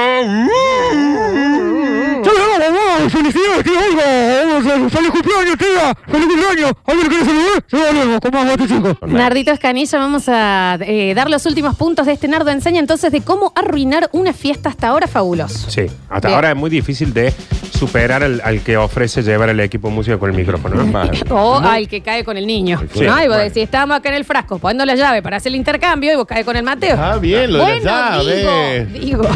[2.23, 4.91] ¡Felicidades, tío Olga!
[4.91, 5.95] ¡Feliz cumpleaños, tía!
[6.07, 6.73] ¡Feliz cumpleaños!
[6.87, 7.65] ¿Alguien quiere saludar?
[7.71, 9.07] Ya volvemos con más Bate Chico.
[9.07, 13.21] Nardito Escanilla, vamos a eh, dar los últimos puntos de este Nardo Enseña entonces de
[13.23, 15.71] cómo arruinar una fiesta hasta ahora fabuloso.
[15.71, 16.35] Sí, hasta Bien.
[16.37, 17.33] ahora es muy difícil de
[17.79, 20.83] superar al, al que ofrece llevar el equipo de música con el micrófono.
[20.85, 21.35] ¿no?
[21.35, 22.81] O al que cae con el niño.
[22.95, 23.23] Sí, ¿no?
[23.23, 26.13] Y vos decís, estamos acá en el frasco, poniendo la llave para hacer el intercambio
[26.13, 26.97] y vos caes con el Mateo.
[26.99, 28.87] Ah, bien, lo de bueno, la llave.
[28.87, 29.29] Digo, digo.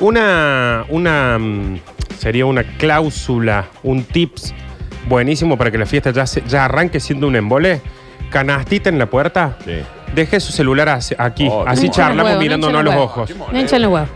[0.00, 1.80] Una, una mm,
[2.18, 4.54] sería una cláusula, un tips
[5.08, 7.80] buenísimo para que la fiesta ya, se- ya arranque siendo un embole.
[8.30, 9.56] Canastita en la puerta.
[9.64, 9.78] Sí.
[10.14, 11.48] Deje su celular así- aquí.
[11.50, 13.30] Oh, así no charlamos hinchen los mirándonos a los ojos.
[13.52, 14.08] No los huevos.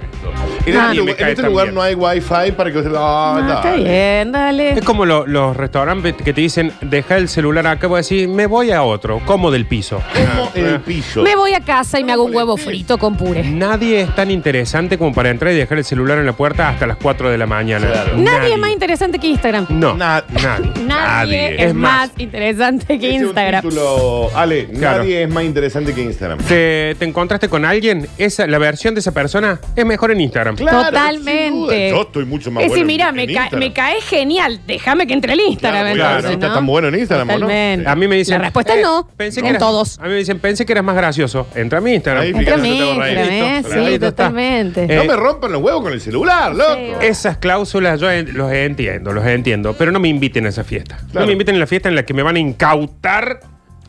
[0.66, 0.90] En, Ah.
[0.92, 1.75] este, me cae este lugar bien.
[1.75, 2.92] no hay wifi para que usted...
[2.97, 3.83] Ah, No, está dale.
[3.85, 4.71] bien, dale.
[4.73, 8.28] Es como lo- los restaurantes que te dicen, deja el celular acá, voy a decir,
[8.28, 10.00] me voy a otro, como del piso.
[10.14, 11.23] Como en el piso.
[11.23, 13.42] Me voy a casa y me hago un huevo frito con puré.
[13.45, 16.87] Nadie es tan interesante como para entrar y dejar el celular en la puerta hasta
[16.87, 17.87] las 4 de la mañana.
[17.88, 18.16] Claro.
[18.19, 19.66] Nadie es más interesante que Instagram.
[19.71, 20.71] No, Na- nadie.
[20.87, 21.54] Nadie, Nadie.
[21.57, 22.21] es, Es más, más.
[22.21, 23.63] interesante que Ese es un Instagram.
[23.63, 24.99] título- Ale, Claro.
[24.99, 26.39] nadie es más interesante que Instagram.
[26.39, 28.06] ¿Te, te encontraste con alguien?
[28.19, 30.51] Esa, la versión de esa persona es mejor en Instagram.
[30.56, 31.45] Claro, Totalmente.
[31.49, 31.88] sin duda.
[31.91, 33.60] Yo estoy mucho más Es bueno decir, mira, en- me, en ca- Instagram.
[33.60, 34.60] me cae genial.
[34.67, 35.82] Déjame que entre el Instagram.
[35.82, 36.54] Claro, claro, entonces, está ¿no?
[36.54, 37.38] tan bueno en Instagram, ¿o no?
[37.41, 37.88] Totalmente.
[37.88, 38.32] A mí me dicen.
[38.38, 39.08] La respuesta es no.
[39.17, 39.99] Pensé en que eras- todos.
[39.99, 41.47] A mí me dicen, pensé que eras más gracioso.
[41.54, 42.23] Entra a mi Instagram.
[42.23, 44.06] Ahí, Entre fíjate, mí, no te Listo, sí, está.
[44.10, 44.84] totalmente.
[44.84, 46.75] Eh, No me rompan los huevos con el celular, loco.
[47.00, 47.06] Sí.
[47.06, 50.97] Esas cláusulas yo en- los entiendo, los entiendo, pero no me inviten a esa fiesta.
[51.10, 51.21] Claro.
[51.21, 53.41] No me inviten a la fiesta en la que me van a incautar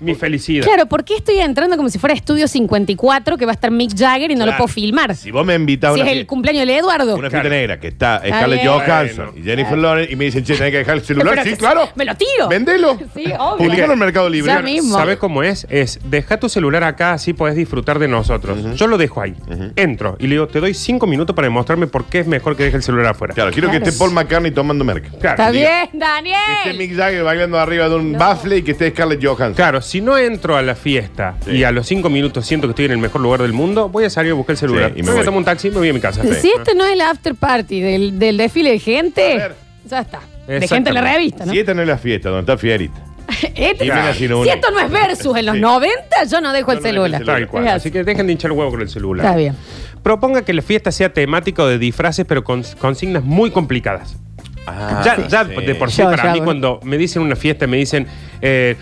[0.03, 0.65] mi felicidad.
[0.65, 3.97] Claro, ¿por qué estoy entrando como si fuera Estudio 54 que va a estar Mick
[3.97, 4.57] Jagger y no lo Claro.
[4.65, 5.15] puedo filmar?
[5.15, 7.13] Si vos me invitas a Si una, es el fie- cumpleaños de Eduardo.
[7.15, 7.49] una fiesta Claro.
[7.49, 8.73] negra que está Está Scarlett bien.
[8.73, 9.39] Johansson Bueno.
[9.39, 11.29] y Jennifer Lawrence y me dicen, che, tenés que dejar el celular.
[11.35, 11.89] Pero sí, que- claro.
[11.95, 12.49] me lo tiro.
[12.49, 12.97] Vendelo.
[13.13, 13.57] Sí, obvio.
[13.57, 14.51] Publicalo en Mercado Libre.
[14.51, 14.95] Ya mismo.
[14.97, 15.65] ¿Sabes cómo es?
[15.69, 18.57] Es, deja tu celular acá, así podés disfrutar de nosotros.
[18.75, 19.35] Yo lo dejo ahí.
[19.75, 22.63] Entro y le digo, te doy cinco minutos para demostrarme por qué es mejor que
[22.63, 23.33] deje el celular afuera.
[23.33, 23.83] Claro, quiero Claro.
[23.83, 25.09] que esté Paul McCartney tomando merca.
[25.19, 26.77] Claro, Está diga- bien, Que esté Daniel.
[26.77, 29.53] Mick Jagger bailando arriba de un baffle y que esté Scarlett Johansson.
[29.53, 31.51] Claro, si no entro a la fiesta Sí.
[31.51, 34.05] y a los cinco minutos siento que estoy en el mejor lugar del mundo, voy
[34.05, 34.91] a salir a buscar el celular.
[34.93, 35.25] Sí, y me me voy a voy.
[35.25, 36.23] tomar un taxi y me voy a mi casa.
[36.23, 39.55] Si este no es el after party del, del desfile de A gente, ver.
[39.85, 40.21] ya está.
[40.47, 41.51] De gente en la revista, ¿no?
[41.53, 43.05] Si esta no es la fiesta, donde está Fierita.
[43.55, 45.61] Este- Y no, si esto no es versus en los Sí.
[45.61, 47.23] 90, yo no dejo el Yo no dejo el celular.
[47.23, 47.67] Tal cual.
[47.67, 49.25] Así que dejen de hinchar el huevo con el celular.
[49.25, 49.55] Está bien.
[50.01, 54.17] Proponga que la fiesta sea temática o de disfraces, pero con consignas muy complicadas.
[54.65, 55.65] Ah, ya ya sí.
[55.65, 56.45] de por sí, Yo, para ya, mí, bueno.
[56.45, 58.07] cuando me dicen una fiesta, me dicen,
[58.41, 58.75] eh,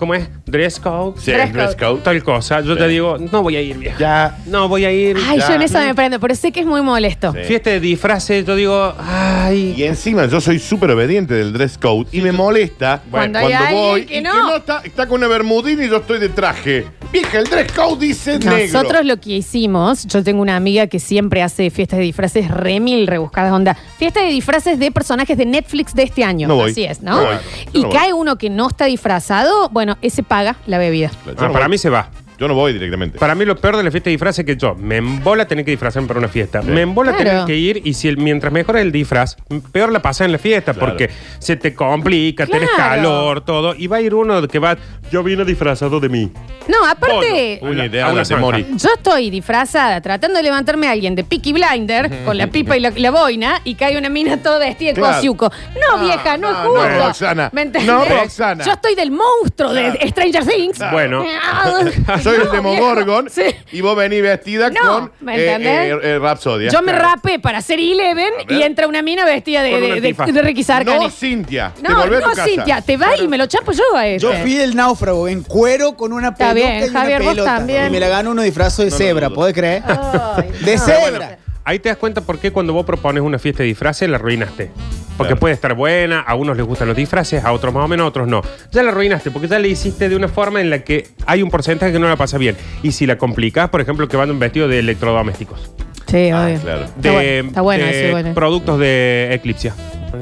[0.00, 0.28] ¿cómo es?
[0.46, 1.20] ¿Dress code?
[1.20, 2.00] Sí, Dress dress code.
[2.02, 2.60] Tal cosa.
[2.62, 2.78] Yo Sí.
[2.80, 3.98] te digo, no voy a ir, vieja.
[3.98, 4.38] Ya.
[4.46, 5.16] No voy a ir.
[5.28, 5.48] Ay, Ya.
[5.48, 7.32] yo en esa me prendo, pero sé que es muy molesto.
[7.32, 7.40] Sí.
[7.46, 9.74] Fiesta de disfraces, yo digo, ay.
[9.76, 13.74] Y encima yo soy súper obediente del dress code y me molesta Cuando cuando, hay
[13.74, 14.56] voy que y no.
[14.56, 16.86] está, está con una bermudina y yo estoy de traje.
[17.12, 18.56] Vieja, el dress code dice negro.
[18.72, 23.06] Nosotros lo que hicimos, yo tengo una amiga que siempre hace fiestas de disfraces remil
[23.06, 23.76] rebuscadas, onda.
[23.98, 26.48] Fiestas de disfraces de personajes de Netflix de este año.
[26.48, 26.70] No voy.
[26.70, 27.16] Así es, ¿no?
[27.20, 27.34] No voy.
[27.72, 27.96] Y no voy.
[27.98, 31.10] cae uno que no está disfrazado, bueno, ese paga la bebida.
[31.38, 32.08] Ah, para mí se va.
[32.40, 33.18] Yo no voy directamente.
[33.18, 35.62] Para mí lo peor de la fiesta de disfraz es que yo me embola tener
[35.62, 36.62] que disfrazarme para una fiesta.
[36.62, 37.30] Me embola Claro.
[37.30, 39.36] tener que ir y si el- mientras mejor es el disfraz,
[39.72, 40.88] peor la pasa en la fiesta Claro.
[40.88, 42.90] porque se te complica, tenés Claro.
[43.02, 43.74] calor, todo.
[43.76, 44.78] Y va a ir uno que va,
[45.12, 46.32] yo vine disfrazado de mí.
[46.66, 47.82] No, aparte, Bono.
[47.82, 48.36] A una te zanja.
[48.40, 48.66] morí.
[48.76, 52.80] yo estoy disfrazada tratando de levantarme a alguien de Peaky Blinder con la pipa y
[52.80, 55.14] la, la boina y cae una mina toda vestida de Claro.
[55.16, 55.50] cosiuco.
[55.74, 56.88] No, vieja, no, no, es justo.
[56.88, 57.50] no, Roxana.
[57.52, 57.86] ¿Me entendés?
[57.92, 58.64] No, Roxana.
[58.64, 60.78] Yo estoy del monstruo de Stranger Things.
[60.90, 61.22] Bueno.
[62.34, 63.50] Soy el Demogorgon viejo.
[63.50, 63.56] Sí.
[63.72, 65.92] y vos venís vestida No, con ¿me eh, entendés?
[65.92, 66.70] eh, eh, Rapsodia.
[66.70, 67.08] Yo me Claro.
[67.16, 68.58] rapé para hacer Eleven A ver.
[68.58, 70.26] y entra una mina vestida de, Con de, de, antifaz.
[70.32, 71.04] de Ricky Sarkani.
[71.04, 71.72] No, Cintia.
[71.74, 72.48] te No, volvés a no, tu casa.
[72.48, 74.22] Cintia, te va y me lo chapo yo a este.
[74.26, 77.30] Yo fui el náufrago en cuero con una Está peluca bien, y una Javier, vos
[77.32, 77.56] pelota.
[77.56, 77.86] también.
[77.86, 79.34] Y me la ganó uno disfrazo de No, cebra, no, no.
[79.34, 79.82] ¿podés creer?
[79.86, 80.82] Ay, De no.
[80.84, 81.38] cebra.
[81.70, 84.72] Ahí te das cuenta por qué cuando vos propones una fiesta de disfraces la arruinaste.
[85.16, 85.38] Porque Claro.
[85.40, 88.08] puede estar buena, a unos les gustan los disfraces, a otros más o menos, a
[88.08, 88.42] otros no.
[88.72, 91.50] Ya la arruinaste porque ya la hiciste de una forma en la que hay un
[91.50, 92.56] porcentaje que no la pasa bien.
[92.82, 95.70] Y si la complicás, por ejemplo, que van un vestido de electrodomésticos,
[96.08, 96.58] Sí, Ah, obvio.
[96.60, 96.82] claro.
[96.86, 98.34] Está de, bueno, está bueno de eso igual.
[98.34, 99.68] productos de Eclipse.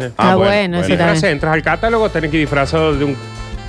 [0.00, 1.32] Está bueno, eso Disfraces, también.
[1.32, 3.16] entras al catálogo, tenés que ir disfrazado de un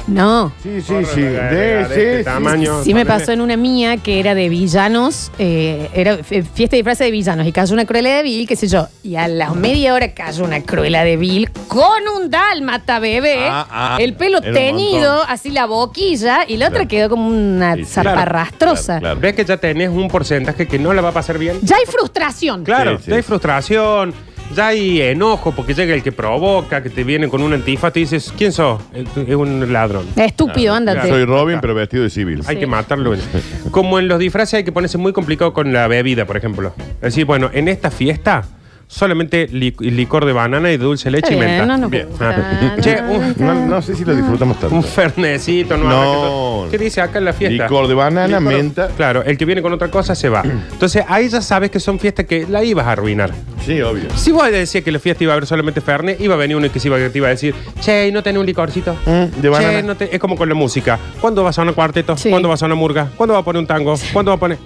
[0.09, 0.51] No.
[0.63, 1.21] Sí, sí, sí.
[1.21, 2.23] de- sí, este sí.
[2.23, 2.83] tamaño.
[2.83, 3.19] Sí me ponele.
[3.19, 7.45] pasó en una mía que era de villanos, eh, era fiesta de disfraces de villanos
[7.47, 10.43] y cayó una cruela de Bill, qué sé yo, y a la media hora cayó
[10.43, 15.65] una cruela de Bill con un dálmata bebé, Ah, ah, el pelo teñido, así la
[15.65, 16.87] boquilla, y la otra Claro.
[16.89, 17.91] quedó como una Sí, sí.
[17.91, 18.99] zaparrastrosa.
[18.99, 19.19] Claro, claro.
[19.19, 21.57] ¿Ves que ya tenés un porcentaje que no la va a pasar bien?
[21.61, 22.63] Ya hay frustración.
[22.63, 23.11] Claro, Sí, sí.
[23.11, 24.13] ya hay frustración,
[24.55, 27.99] ya hay enojo porque llega el que provoca, que te viene con un antifaz, te
[27.99, 28.81] dices, ¿quién sos?
[28.93, 30.05] Es es un ladrón.
[30.15, 31.07] Estúpido, ándate.
[31.07, 32.41] Soy Robin, pero vestido de civil.
[32.47, 32.59] Hay Sí.
[32.61, 33.13] que matarlo.
[33.71, 36.73] Como en los disfraces hay que ponerse muy complicado con la bebida, por ejemplo.
[36.95, 38.43] Es decir, bueno, en esta fiesta
[38.91, 41.77] solamente li- licor de banana y de dulce leche y menta.
[41.77, 42.07] no Bien.
[42.19, 42.75] Ah.
[42.81, 44.75] Che, un, No, no sé si lo disfrutamos tanto.
[44.75, 46.63] un fernecito, no.
[46.63, 46.69] No.
[46.71, 47.63] ¿Qué dice acá en la fiesta?
[47.65, 48.87] Licor de banana, Licor- menta.
[48.97, 50.41] Claro, el que viene con otra cosa se va.
[50.71, 53.31] Entonces ahí ya sabes que son fiestas que la ibas a arruinar.
[53.65, 54.05] Sí, obvio.
[54.15, 56.71] Si vos decías que la fiesta iba a haber solamente Fernet, iba a venir uno
[56.71, 58.95] que, se iba, que te iba a decir, che, ¿y ¿no tenés un licorcito?
[59.05, 59.81] Mm, de banana.
[59.81, 60.09] Che, no te-".
[60.15, 60.97] Es como con la música.
[61.21, 62.17] ¿Cuándo vas a sonar cuarteto?
[62.17, 62.29] Sí.
[62.31, 63.09] ¿Cuándo vas a sonar murga?
[63.15, 63.93] ¿Cuándo va a poner un tango?
[64.11, 64.57] ¿Cuándo va a poner...?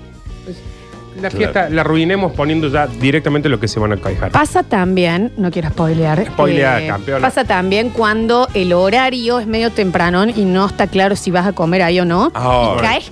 [1.23, 1.37] La Claro.
[1.53, 4.31] fiesta la arruinemos poniendo ya directamente lo que se van a quejar.
[4.31, 6.19] Pasa también, no quiero spoilear.
[6.19, 7.21] eh, Spoilear, campeona.
[7.21, 11.53] Pasa también cuando el horario es medio tempranón y no está claro si vas a
[11.53, 12.31] comer ahí o no.
[12.35, 13.11] Ah, y caes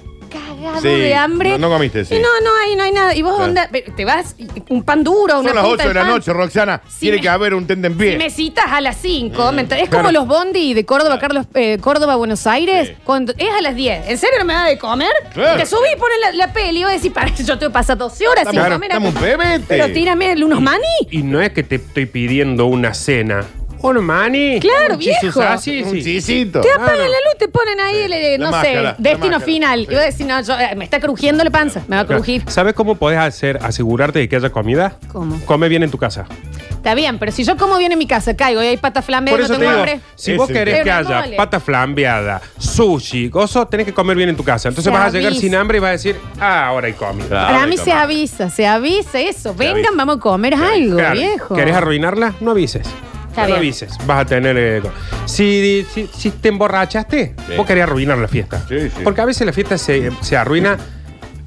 [0.74, 1.50] cagado Sí, de hambre.
[1.52, 2.16] no- no comiste, sí.
[2.16, 3.16] Y no, no hay, no hay nada.
[3.16, 3.50] Y vos Claro.
[3.50, 4.36] onda, te vas,
[4.70, 6.10] un pan duro, una Son las punta 8 de la pan.
[6.10, 6.82] noche, Roxana.
[6.88, 8.18] Si Tiene me- que haber un tende en Si pie.
[8.18, 9.84] me citas a las 5, ¿me entendés?
[9.86, 10.04] es claro.
[10.06, 12.94] como los bondi de Córdoba, Carlos, eh, Córdoba, Buenos Aires, Sí.
[13.04, 14.08] cuando es a las 10.
[14.10, 15.12] ¿En serio no me da de comer?
[15.34, 15.60] Claro.
[15.60, 17.72] Te subís y pones la, la peli y vas a decir, para, yo te voy
[17.72, 18.90] a pasar 12 horas sin Estamos, comer.
[18.92, 19.66] estamos un bebete.
[19.68, 20.82] Pero tírame unos maní.
[21.12, 23.46] Y no es que te estoy pidiendo una cena.
[23.84, 24.60] ¿Hola, mani?
[24.60, 25.42] Claro, viejo.
[25.42, 26.04] así, Un sí.
[26.04, 26.62] chisito.
[26.62, 29.38] Te apagan la luz, te ponen ahí, el, eh, La no máscara, sé, la destino
[29.38, 29.40] máscara.
[29.46, 29.80] final.
[29.80, 29.84] Sí.
[29.84, 32.06] Y voy a decir, no, yo, eh, me está crujiendo la panza, me va a
[32.08, 32.44] crujir.
[32.48, 34.98] ¿Sabes cómo podés hacer, asegurarte de que haya comida?
[35.12, 35.40] ¿Cómo?
[35.46, 36.26] Come bien en tu casa.
[36.70, 39.38] Está bien, pero si yo como bien en mi casa, caigo y hay pata flambeada,
[39.38, 40.00] Por no eso te tengo digo, hambre.
[40.16, 41.38] si vos querés que no haya mole.
[41.38, 44.70] pata flambeada, sushi, gozo, tenés que comer bien en tu casa.
[44.70, 45.42] Entonces Se vas a llegar avisa.
[45.42, 47.28] sin hambre y vas a decir, ah, ahora hay comida.
[47.28, 47.54] Claro.
[47.54, 49.54] Para mí se avisa, se avisa eso.
[49.54, 49.92] Vengan, avisa.
[49.96, 51.56] vamos a comer algo, Claro, viejo.
[51.56, 52.34] ¿Querés arruinarla?
[52.42, 52.88] No avises.
[53.32, 53.58] Está no bien.
[53.60, 53.98] avises.
[54.06, 54.56] Vas a tener.
[54.58, 54.92] eh, co-
[55.26, 57.54] si, si, si te emborrachaste, Sí.
[57.58, 58.64] vos querés arruinar la fiesta.
[58.68, 59.02] Sí, sí.
[59.04, 60.78] Porque a veces la fiesta se, se arruina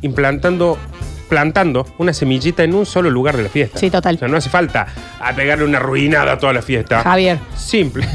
[0.03, 0.79] implantando.
[1.29, 3.79] Plantando una semillita en un solo lugar de la fiesta.
[3.79, 4.16] Sí, total.
[4.16, 4.87] O sea, no hace falta
[5.18, 7.03] a pegarle una ruinada a toda la fiesta.
[7.03, 7.38] Javier.
[7.57, 8.07] Simple.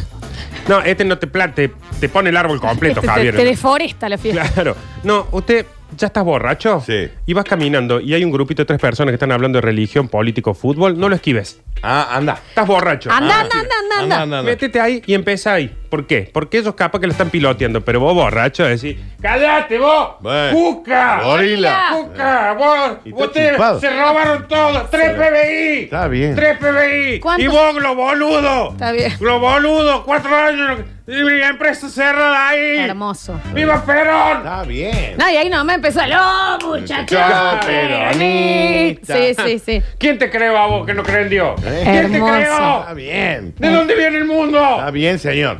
[0.68, 3.36] No, este no te plante, te pone el árbol completo, Te- te, Javier.
[3.36, 4.44] te deforesta la fiesta.
[4.54, 4.76] Claro.
[5.04, 5.66] No, usted
[5.98, 6.82] ya estás borracho.
[6.86, 7.10] Sí.
[7.26, 10.08] Y vas caminando y hay un grupito de tres personas que están hablando de religión,
[10.08, 10.98] político, fútbol.
[11.00, 11.62] No lo esquives.
[11.82, 12.40] Ah, anda.
[12.50, 13.12] Estás borracho.
[13.12, 14.22] Anda, Ah, anda, anda, anda, Anda, anda.
[14.24, 14.52] anda, anda.
[14.52, 15.76] Métete ahí y empieza ahí.
[15.90, 16.30] ¿Por qué?
[16.32, 20.10] Porque ellos capaz que lo están piloteando, pero vos borracho decís, ¡cállate vos!
[20.20, 20.54] Bueno.
[20.54, 21.22] ¡Cuca!
[21.24, 21.88] Gorila.
[21.92, 22.54] ¡Cuca!
[22.54, 22.92] ¡Vos!
[23.06, 23.80] Y está ¡Ustedes chupado.
[23.80, 24.82] se robaron todo!
[24.92, 25.84] ¡Tres PBI!
[25.86, 26.36] Está bien.
[26.36, 27.20] ¡Tres PBI!
[27.20, 27.44] ¿Cuántos?
[27.44, 28.72] ¡Y vos, globoludo!
[28.74, 29.14] Está bien.
[29.20, 30.04] ¡Globoludo!
[30.06, 30.80] ¡Cuatro años!
[31.08, 32.78] ¡Y mi empresa cerrada ahí!
[32.82, 33.40] Hermoso.
[33.52, 34.38] ¡Viva Perón!
[34.38, 35.16] Está bien.
[35.18, 37.20] No, y ahí no me empezó el ¡Oh, muchachos!
[37.66, 39.16] Peronista.
[39.18, 39.82] Sí, sí, sí.
[39.98, 41.60] ¿Quién te cree a vos que no cree en Dios?
[41.66, 41.82] Eh.
[41.84, 42.36] ¿Quién te Hermoso.
[42.38, 42.96] Está creó?
[42.96, 43.54] bien.
[43.58, 44.60] ¿De dónde viene el mundo?
[44.64, 45.58] Está bien, señor.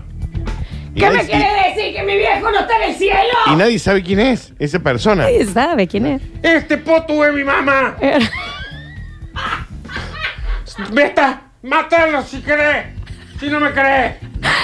[1.00, 1.96] Y ¿Qué nadie- me quiere decir?
[1.96, 3.38] ¿Que mi viejo no está en el cielo?
[3.48, 5.24] Y nadie sabe quién es esa persona.
[5.24, 6.22] Nadie sabe quién es.
[6.44, 7.96] Este poto es mi mamá.
[10.92, 12.88] Vesta, mátalo si querés.
[13.40, 14.16] Si no me crees.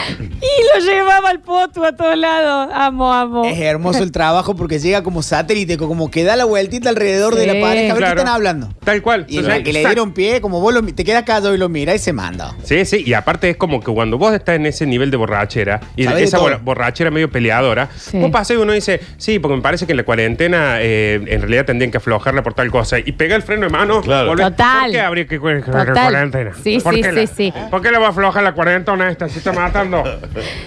[0.09, 2.69] Y lo llevaba al poto a todos lados.
[2.73, 3.45] Amo, amo.
[3.45, 7.47] Es hermoso el trabajo porque llega como satélite, como que da la vueltita alrededor de
[7.47, 8.15] la pareja a ver Claro.
[8.15, 8.69] qué están hablando.
[8.83, 9.25] Tal cual.
[9.27, 11.57] Y O sea, la que le dieron pie, como vos lo, te quedas callado y
[11.57, 12.53] lo mira y se manda.
[12.63, 15.81] Sí, sí, y aparte es como que cuando vos estás en ese nivel de borrachera
[15.95, 18.19] y Sabés de esa borrachera medio peleadora, Sí.
[18.19, 21.41] vos pasás y uno dice, sí, porque me parece que en la cuarentena eh, en
[21.41, 24.01] realidad tendrían que aflojarla por tal cosa y pega el freno de mano.
[24.01, 24.27] Claro.
[24.29, 24.81] volvés, Total.
[24.83, 25.85] ¿Por qué habría que Total.
[25.87, 26.51] la cuarentena?
[26.63, 27.53] Sí, ¿Por sí, qué sí, la- sí.
[27.71, 29.27] ¿Por qué le va a aflojar la cuarentena esta?
[29.29, 29.51] Se está
[29.83, 30.03] matando.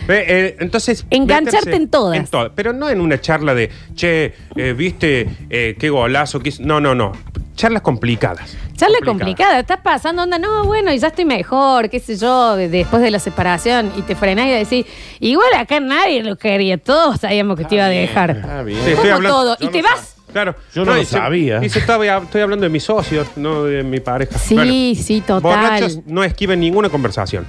[0.06, 1.04] Ve, eh, entonces.
[1.10, 2.30] Engancharte meterse en todas.
[2.30, 6.40] todo, pero no en una charla de, che, eh, viste, eh, qué golazo.
[6.40, 6.62] qué hizo?".
[6.62, 7.12] No, no, no.
[7.56, 8.56] Charlas complicadas.
[8.76, 9.06] Charla Complicadas.
[9.06, 13.02] complicada, estás pasando onda, no, bueno, y ya estoy mejor, qué sé yo, de- después
[13.02, 14.86] de la separación, y te frenás y decís,
[15.18, 18.30] igual acá nadie lo quería, todos sabíamos que te iba a dejar.
[18.30, 18.78] Está bien.
[18.84, 20.14] Sí, estoy Como hablando- todo, yo y te no vas.
[20.32, 20.54] Claro.
[20.72, 21.58] Yo no lo dice- sabía.
[21.58, 24.38] Dice, todavía estoy hablando de mis socios, no de mi pareja.
[24.38, 25.40] Sí, sí, total.
[25.42, 27.44] Borrachos no esquiven ninguna conversación.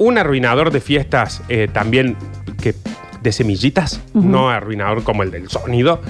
[0.00, 2.16] Un arruinador de fiestas eh, también
[2.62, 2.74] que
[3.20, 6.00] de semillitas, no arruinador como el del sonido,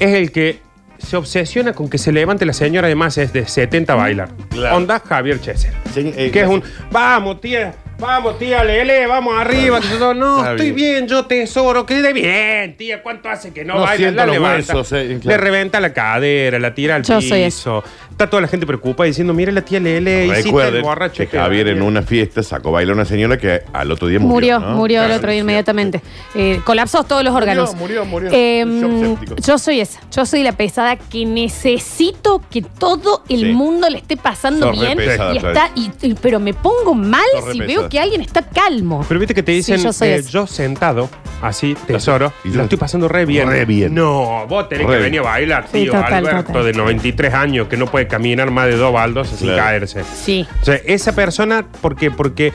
[0.00, 0.60] es el que
[0.96, 4.30] se obsesiona con que se levante la señora, además es de 70 a bailar.
[4.48, 4.78] Claro.
[4.78, 5.74] Onda Javier Chesel.
[5.92, 9.80] Sí, eh, que es un, vamos tía, vamos tía, lele, vamos arriba.
[10.14, 10.94] no, Está estoy bien.
[10.94, 13.96] bien, yo tesoro, que de bien, tía, ¿cuánto hace que no, No baila?
[13.96, 17.44] siento La los levanta, huesos, eh, le reventa la cadera, la tira al Yo soy
[17.44, 17.82] piso.
[18.10, 21.36] Está toda la gente preocupada diciendo, mire la tía Lele, hiciste el Recuerden borracho que
[21.38, 24.58] Javier en una fiesta sacó a bailar a una señora que al otro día murió.
[24.58, 24.74] Murió, ¿no?
[24.76, 25.42] murió el Claro, otro día sí.
[25.42, 26.00] inmediatamente.
[26.34, 27.74] Eh, colapsó todos los órganos.
[27.74, 28.30] murió, murió.
[28.32, 29.36] Eh, Shock séptico.
[29.36, 30.00] yo soy esa.
[30.10, 33.44] Yo soy la pesada que necesito que todo el Sí.
[33.52, 34.98] mundo le esté pasando Sos re bien.
[34.98, 38.20] pesada, y está, y- y- pero me pongo mal Sos re si veo que alguien
[38.20, 39.04] está calmo.
[39.08, 40.30] Pero viste que te Sí, dicen, yo soy eh, esa.
[40.30, 41.08] yo sentado,
[41.42, 43.48] así, tesoro, Y yo- lo estoy pasando re bien.
[43.48, 43.94] Re bien.
[43.94, 45.92] No, vos tenés Re que venir a bailar, Sí, tío.
[45.92, 46.64] total, Alberto, total.
[46.64, 49.62] de 93 años, que no puede caminar más de dos baldos sin Claro.
[49.62, 50.04] caerse.
[50.04, 50.46] Sí.
[50.62, 52.10] O sea, esa persona, ¿por qué?
[52.10, 52.52] Porque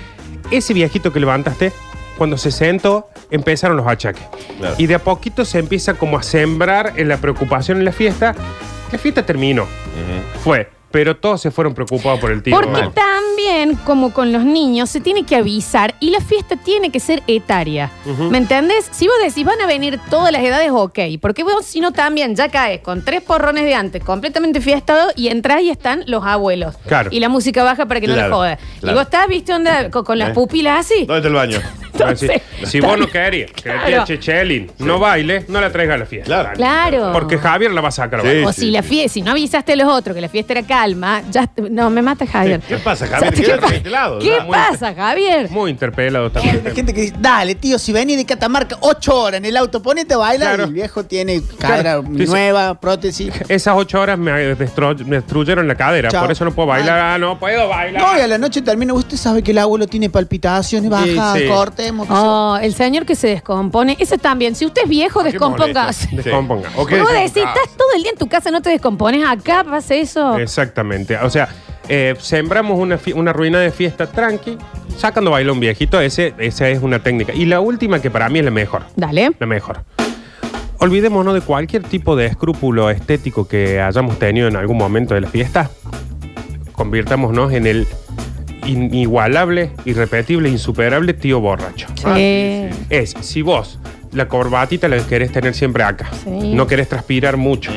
[0.51, 1.71] ese viejito que levantaste,
[2.17, 4.23] cuando se sentó, empezaron los achaques.
[4.59, 4.75] Claro.
[4.77, 8.35] Y de a poquito se empieza como a sembrar en la preocupación en la fiesta.
[8.91, 9.65] La fiesta terminó.
[10.43, 10.69] Fue.
[10.91, 12.56] Pero todos se fueron preocupados por el tío.
[12.56, 12.91] Porque Mal.
[12.93, 17.23] también, como con los niños, se tiene que avisar y la fiesta tiene que ser
[17.27, 17.89] etaria.
[18.06, 18.23] Ujú.
[18.23, 18.88] ¿Me entendés?
[18.91, 20.99] Si vos decís van a venir todas las edades, ok.
[21.21, 25.27] Porque vos, si no, también ya caes con tres porrones de antes, completamente fiestado, y
[25.30, 26.75] entras y están los abuelos.
[26.88, 27.10] Claro.
[27.12, 28.58] Y la música baja para que no Claro, le joda.
[28.80, 28.91] claro.
[28.91, 30.34] Y vos estás, viste, onda, con, con las ¿Eh?
[30.34, 31.06] pupilas así.
[31.06, 31.60] ¿Dónde está el baño?
[31.93, 34.06] Entonces, si si vos no querías que la tía Claro.
[34.06, 36.25] Chechelin no baile, no la traigas a la fiesta.
[36.25, 36.49] Claro.
[36.56, 37.10] Claro.
[37.13, 38.27] Porque Javier la va a sacar a Sí.
[38.30, 38.47] bailar.
[38.49, 41.21] O si la fiesta, si no avisaste a los otros que la fiesta era calma,
[41.29, 42.59] ya no me mata Javier.
[42.67, 43.33] ¿Qué pasa, Javier?
[43.33, 44.47] ¿Qué, pa- de este lado, ¿Qué ¿no?
[44.47, 45.49] pasa, Javier?
[45.51, 46.61] Muy interpelado también.
[46.65, 49.81] Hay gente que dice, dale, tío, si venís de Catamarca ocho horas en el auto,
[49.81, 50.55] ponete a bailar.
[50.55, 50.63] Claro.
[50.63, 52.03] Y el viejo tiene cadera Claro.
[52.17, 52.31] Sí, sí.
[52.31, 53.31] nueva, prótesis.
[53.47, 56.09] Esas ocho horas me, destro- me destruyeron la cadera.
[56.09, 56.23] Chao.
[56.23, 56.99] Por eso no puedo bailar.
[56.99, 58.01] Ah, no puedo bailar.
[58.01, 61.37] No, y a la noche termina, usted sabe que el abuelo tiene palpitaciones Sí, bajas,
[61.37, 61.47] sí.
[61.47, 62.07] cortemos.
[62.09, 63.95] Oh, el señor que se descompone.
[63.99, 64.55] Ese también.
[64.55, 66.07] Si usted es viejo, descompóngase.
[66.07, 66.29] molesta.
[66.29, 66.69] Descomponga.
[66.75, 69.23] Vos decís, estás todo el día en tu casa, no te descompones.
[69.27, 70.37] Acá pasa eso.
[70.71, 71.17] Exactamente.
[71.17, 71.49] O sea,
[71.89, 74.57] eh, sembramos una, fi- una ruina de fiesta tranqui,
[74.97, 75.99] sacando baila un viejito.
[75.99, 77.34] Ese, esa es una técnica.
[77.34, 78.84] Y la última, que para mí es la mejor.
[78.95, 79.31] Dale.
[79.39, 79.84] La mejor.
[80.79, 85.27] Olvidémonos de cualquier tipo de escrúpulo estético que hayamos tenido en algún momento de la
[85.27, 85.69] fiesta.
[86.71, 87.88] Convirtámonos en el
[88.65, 91.88] inigualable, irrepetible, insuperable tío borracho.
[92.15, 92.67] Sí.
[92.89, 93.79] Es, si vos
[94.13, 96.54] la corbatita la querés tener siempre acá, Sí.
[96.54, 97.71] no querés transpirar mucho.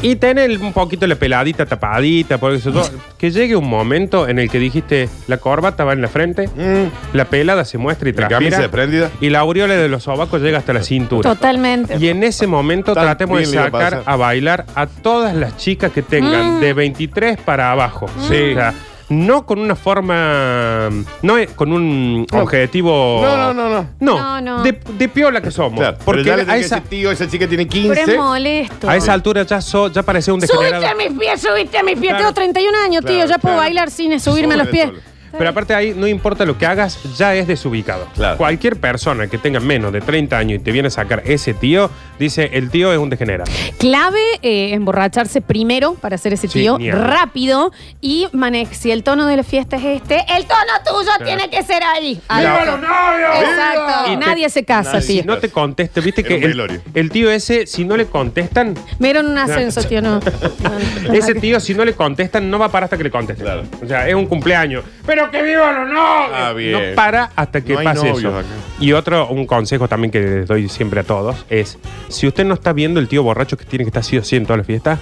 [0.00, 4.38] Y tener un poquito la peladita tapadita, por eso todo, que llegue un momento en
[4.38, 7.16] el que dijiste, la corbata va en la frente, Mm.
[7.16, 8.38] la pelada se muestra y La transpira.
[8.38, 9.10] camisa desprendida.
[9.20, 11.28] Y la aureola de los sobacos llega hasta la cintura.
[11.28, 11.96] Totalmente.
[11.98, 14.12] Y en ese momento Tan tratemos de bien le iba a sacar pasar.
[14.12, 16.60] a bailar a todas las chicas que tengan Mm.
[16.60, 18.06] de 23 para abajo.
[18.28, 18.52] Sí.
[18.52, 18.74] O sea,
[19.10, 20.88] no con una forma.
[21.22, 22.42] No es con un No.
[22.42, 23.20] objetivo.
[23.22, 23.86] No, no, no, no.
[24.00, 24.62] No, No, no.
[24.62, 25.78] De, de piola que somos.
[25.78, 28.00] Claro, porque pero ya le a dije esa, ese tío, esa chica tiene Pero 15.
[28.12, 28.88] es molesto.
[28.88, 30.82] a esa altura ya, so- ya parecía un degenerado.
[30.82, 32.08] Subiste a mis pies, subiste a mis pies.
[32.10, 32.18] Claro.
[32.18, 33.14] Tengo 31 años, tío.
[33.14, 33.66] Claro, Ya puedo claro.
[33.66, 34.86] bailar sin subirme a los pies.
[34.88, 34.98] solo.
[35.36, 38.06] Pero aparte ahí, no importa lo que hagas, ya es desubicado.
[38.14, 38.36] Claro.
[38.38, 41.90] Cualquier persona que tenga menos de 30 años y te viene a sacar ese tío,
[42.18, 43.50] dice, el tío es un degenerado.
[43.78, 47.10] Clave, eh, emborracharse primero para hacer ese Sí, tío, ni hablar.
[47.20, 47.72] rápido.
[48.00, 51.62] Y maneje, si el tono de la fiesta es este, el tono tuyo tiene que
[51.62, 52.14] ser ahí.
[52.14, 52.72] ¡Viva Alto.
[52.72, 53.30] los novios!
[53.40, 54.12] Exacto.
[54.12, 55.06] Y te- Nadie se casa, Nadie.
[55.06, 55.22] tío.
[55.22, 56.80] Si no te conteste, viste Era que un el, velorio.
[56.94, 60.20] el tío ese, si no le contestan, Mira en un ascenso, tío, no.
[60.20, 60.20] No,
[61.08, 61.12] no.
[61.14, 63.44] ese tío, si no le contestan, no va a parar hasta que le contesten.
[63.44, 63.62] Claro.
[63.82, 64.84] O sea, es un cumpleaños.
[65.06, 66.30] ¡Pero que vivan los novios!
[66.34, 66.72] Ah, bien.
[66.72, 68.38] No para hasta que No hay pase novios eso.
[68.38, 68.48] acá.
[68.80, 71.78] Y otro, un consejo también que les doy siempre a todos es:
[72.08, 74.36] si usted no está viendo el tío borracho que tiene que estar sí o sí
[74.36, 74.98] en toda la fiesta,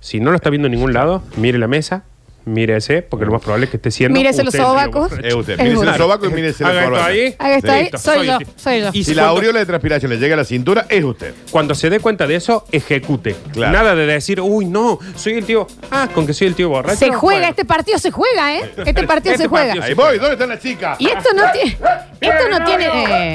[0.00, 2.04] si no lo está viendo en ningún lado, mire la mesa,
[2.44, 4.18] Mírese, porque lo más probable es que esté siendo.
[4.18, 5.12] Mírese los usted sobacos.
[5.22, 5.52] Es usted.
[5.54, 5.88] Es Mírese usted.
[5.92, 7.06] el sobaco y mírese la Haga esto corbata.
[7.10, 7.34] ahí.
[7.38, 7.82] Haga esto ahí.
[7.82, 8.90] Listo, Soy yo, soy yo.
[8.94, 11.34] Y Si la cuando- aureola de transpiración le llega a la cintura, es usted.
[11.50, 13.36] Cuando se dé cuenta de eso, ejecute.
[13.52, 13.72] Claro.
[13.72, 15.66] Nada de decir, uy, no, soy el tío.
[15.90, 16.96] Ah, con que soy el tío borracho.
[16.98, 17.46] Se juega, Bueno.
[17.50, 18.70] este partido se juega, ¿eh?
[18.86, 19.66] Este partido Este se juega.
[19.74, 20.96] partido Ahí voy, ¿dónde está la chica?
[20.98, 21.76] Y esto no tiene.
[22.20, 22.86] Esto no tiene.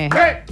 [0.05, 0.09] eh,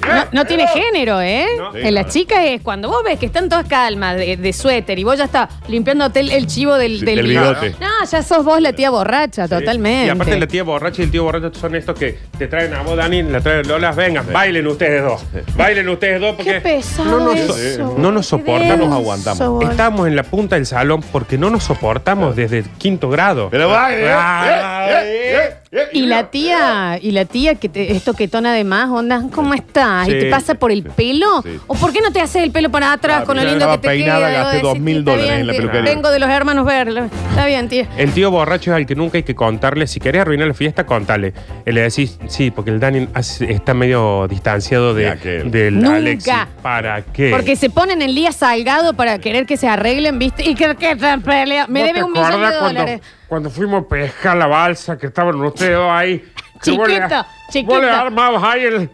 [0.08, 1.48] no, no tiene género, ¿eh?
[1.58, 1.76] No.
[1.76, 5.04] En las chicas es cuando vos ves que están todas calmas de, de suéter y
[5.04, 7.76] vos ya estás limpiándote el, el chivo del, Sí, del bigote.
[7.80, 10.08] No, ya sos vos la tía borracha, totalmente.
[10.08, 12.82] Y aparte la tía borracha y el tío borracho son estos que te traen a
[12.84, 15.24] vos, Dani, la traen Lola, vengan, bailen ustedes dos.
[15.56, 17.96] Bailen ustedes dos porque Qué pesado no nos, eso.
[17.98, 19.48] no nos soportamos, denso, aguantamos.
[19.48, 19.72] boludo.
[19.72, 23.50] Estamos en la punta del salón porque no nos soportamos desde el quinto grado.
[23.52, 28.54] Pero eh, Ah, eh, eh, Y la tía, y la tía que te, es toquetona
[28.54, 30.08] de más, onda, ¿cómo estás?
[30.10, 31.42] ¿Y te pasa por el pelo?
[31.44, 31.60] Sí.
[31.68, 33.64] ¿O por qué no te haces el pelo para atrás Ah, con lo lindo que
[33.74, 34.44] estaba te peinada, queda?
[34.44, 35.82] gasté dos mil dólares en la peluquería.
[35.94, 37.06] Vengo de los hermanos verlo.
[37.30, 37.88] Está bien, tía.
[37.98, 39.86] El tío borracho es al que nunca hay que contarle.
[39.86, 41.34] Si querés arruinar la fiesta, contale.
[41.66, 45.52] Y le decís, sí, porque el Dani hace- está medio distanciado de, De aquel.
[45.52, 45.96] del Nunca.
[45.98, 46.34] Alexis.
[46.62, 47.30] ¿Para qué?
[47.32, 50.50] Porque se ponen el día salgado para querer que se arreglen, ¿viste?
[50.50, 51.68] Y que, que se pelea.
[51.68, 53.02] Me ¿No debe te un millón de acordás cuando, dólares.
[53.28, 56.24] cuando fuimos a pescar la balsa que estaban ustedes dos ahí?
[56.64, 57.74] Que vos le- Chiquito, chiquito.
[57.76, 58.90] Vos le armabas ahí el.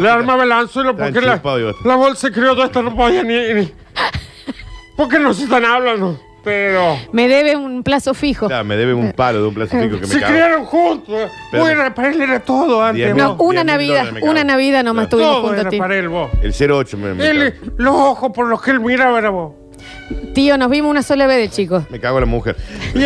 [0.00, 1.76] Le armaba el anzuelo porque la, chupado, Dios.
[1.84, 3.54] la bolsa creo toda esta no podía ni.
[3.54, 3.72] ni
[4.96, 6.20] ¿Por qué no se están hablando?
[6.44, 6.98] Pero.
[7.12, 8.46] Me debe un plazo fijo.
[8.46, 10.32] Claro, me debe un palo de un plazo fijo que me Se cago.
[10.32, 11.30] criaron juntos.
[11.50, 12.96] Pero- él era todo antes.
[12.96, 13.36] Diez vos.
[13.38, 14.32] No, una 10.000 Navidad, dólares me cago.
[14.32, 15.78] una Navidad nomás Todo juntos, era tío.
[15.78, 16.30] para él, vos.
[16.42, 17.72] El 08 me, me Él, cago.
[17.78, 19.52] los ojos por los que él miraba era vos.
[20.34, 21.84] Tío, nos vimos una sola vez de chicos.
[21.90, 22.56] Me cago en la mujer.
[22.94, 23.04] ¿Y,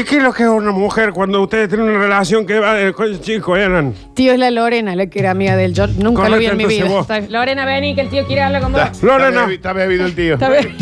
[0.00, 2.74] ¿Y qué es lo que es una mujer cuando ustedes tienen una relación que va
[2.74, 3.92] de con chicos eran?
[4.14, 6.64] Tío es la Lorena, la que era amiga del Yo nunca lo vi en mi
[6.64, 6.98] Correcto, vida.
[7.00, 8.82] entonces Está- Lorena, vení, que el tío quiere hablar con vos.
[8.82, 9.28] Está, Lorena.
[9.28, 10.34] está bebi- Está bebido el tío.
[10.34, 10.76] Está bien.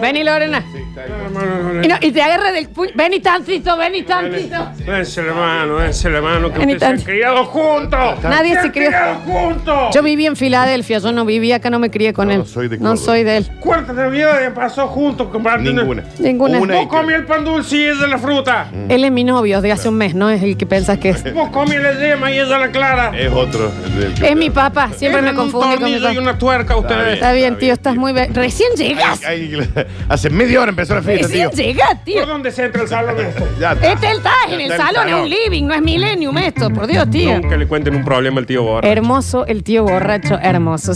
[0.00, 0.62] Vení, Lorena.
[1.82, 2.90] Y, no, y te agarra del puño.
[2.94, 4.68] Vení tantito, vení tantito.
[4.84, 7.04] Dense la mano, dense la mano, que Ni ustedes se han tanto.
[7.10, 8.22] criado juntos.
[8.22, 8.88] Nadie se crió.
[8.88, 9.94] criado juntos.
[9.94, 12.46] Yo viví en Filadelfia, yo no vivía acá, no me crié con No, él.
[12.46, 13.04] soy de no Córdoba.
[13.06, 13.46] soy de él.
[13.60, 15.82] ¿Cuántas navidades pasó juntos compartiendo?
[15.82, 16.04] Ninguna.
[16.18, 16.58] Ninguna.
[16.60, 18.68] Una Vos comí el pan dulce y ella la fruta.
[18.88, 21.34] Él es mi novio de hace un mes, no es el que pensás que es.
[21.34, 23.18] Vos comí la yema y ella la clara.
[23.18, 23.72] Es otro.
[23.84, 26.20] el del que- Es mi papá, siempre me confundí con mi tornillo y papá.
[26.20, 27.14] una tuerca ustedes.
[27.14, 28.34] Está bien, tío, estás muy bien.
[28.34, 29.20] Recién llegas.
[29.26, 31.64] Ay, ay, hace media hora empezó la fiesta, Recién tío.
[31.64, 32.20] llegas, tío.
[32.20, 33.14] ¿Por dónde se entra el salón?
[33.60, 33.92] Ya está.
[33.92, 37.08] Este está en el Está salón, es un living, no es millennium esto, por Dios,
[37.10, 37.38] tío.
[37.38, 38.88] Nunca le cuenten un problema al tío Borra.
[38.88, 40.92] Hermoso el tío borracho, hermoso.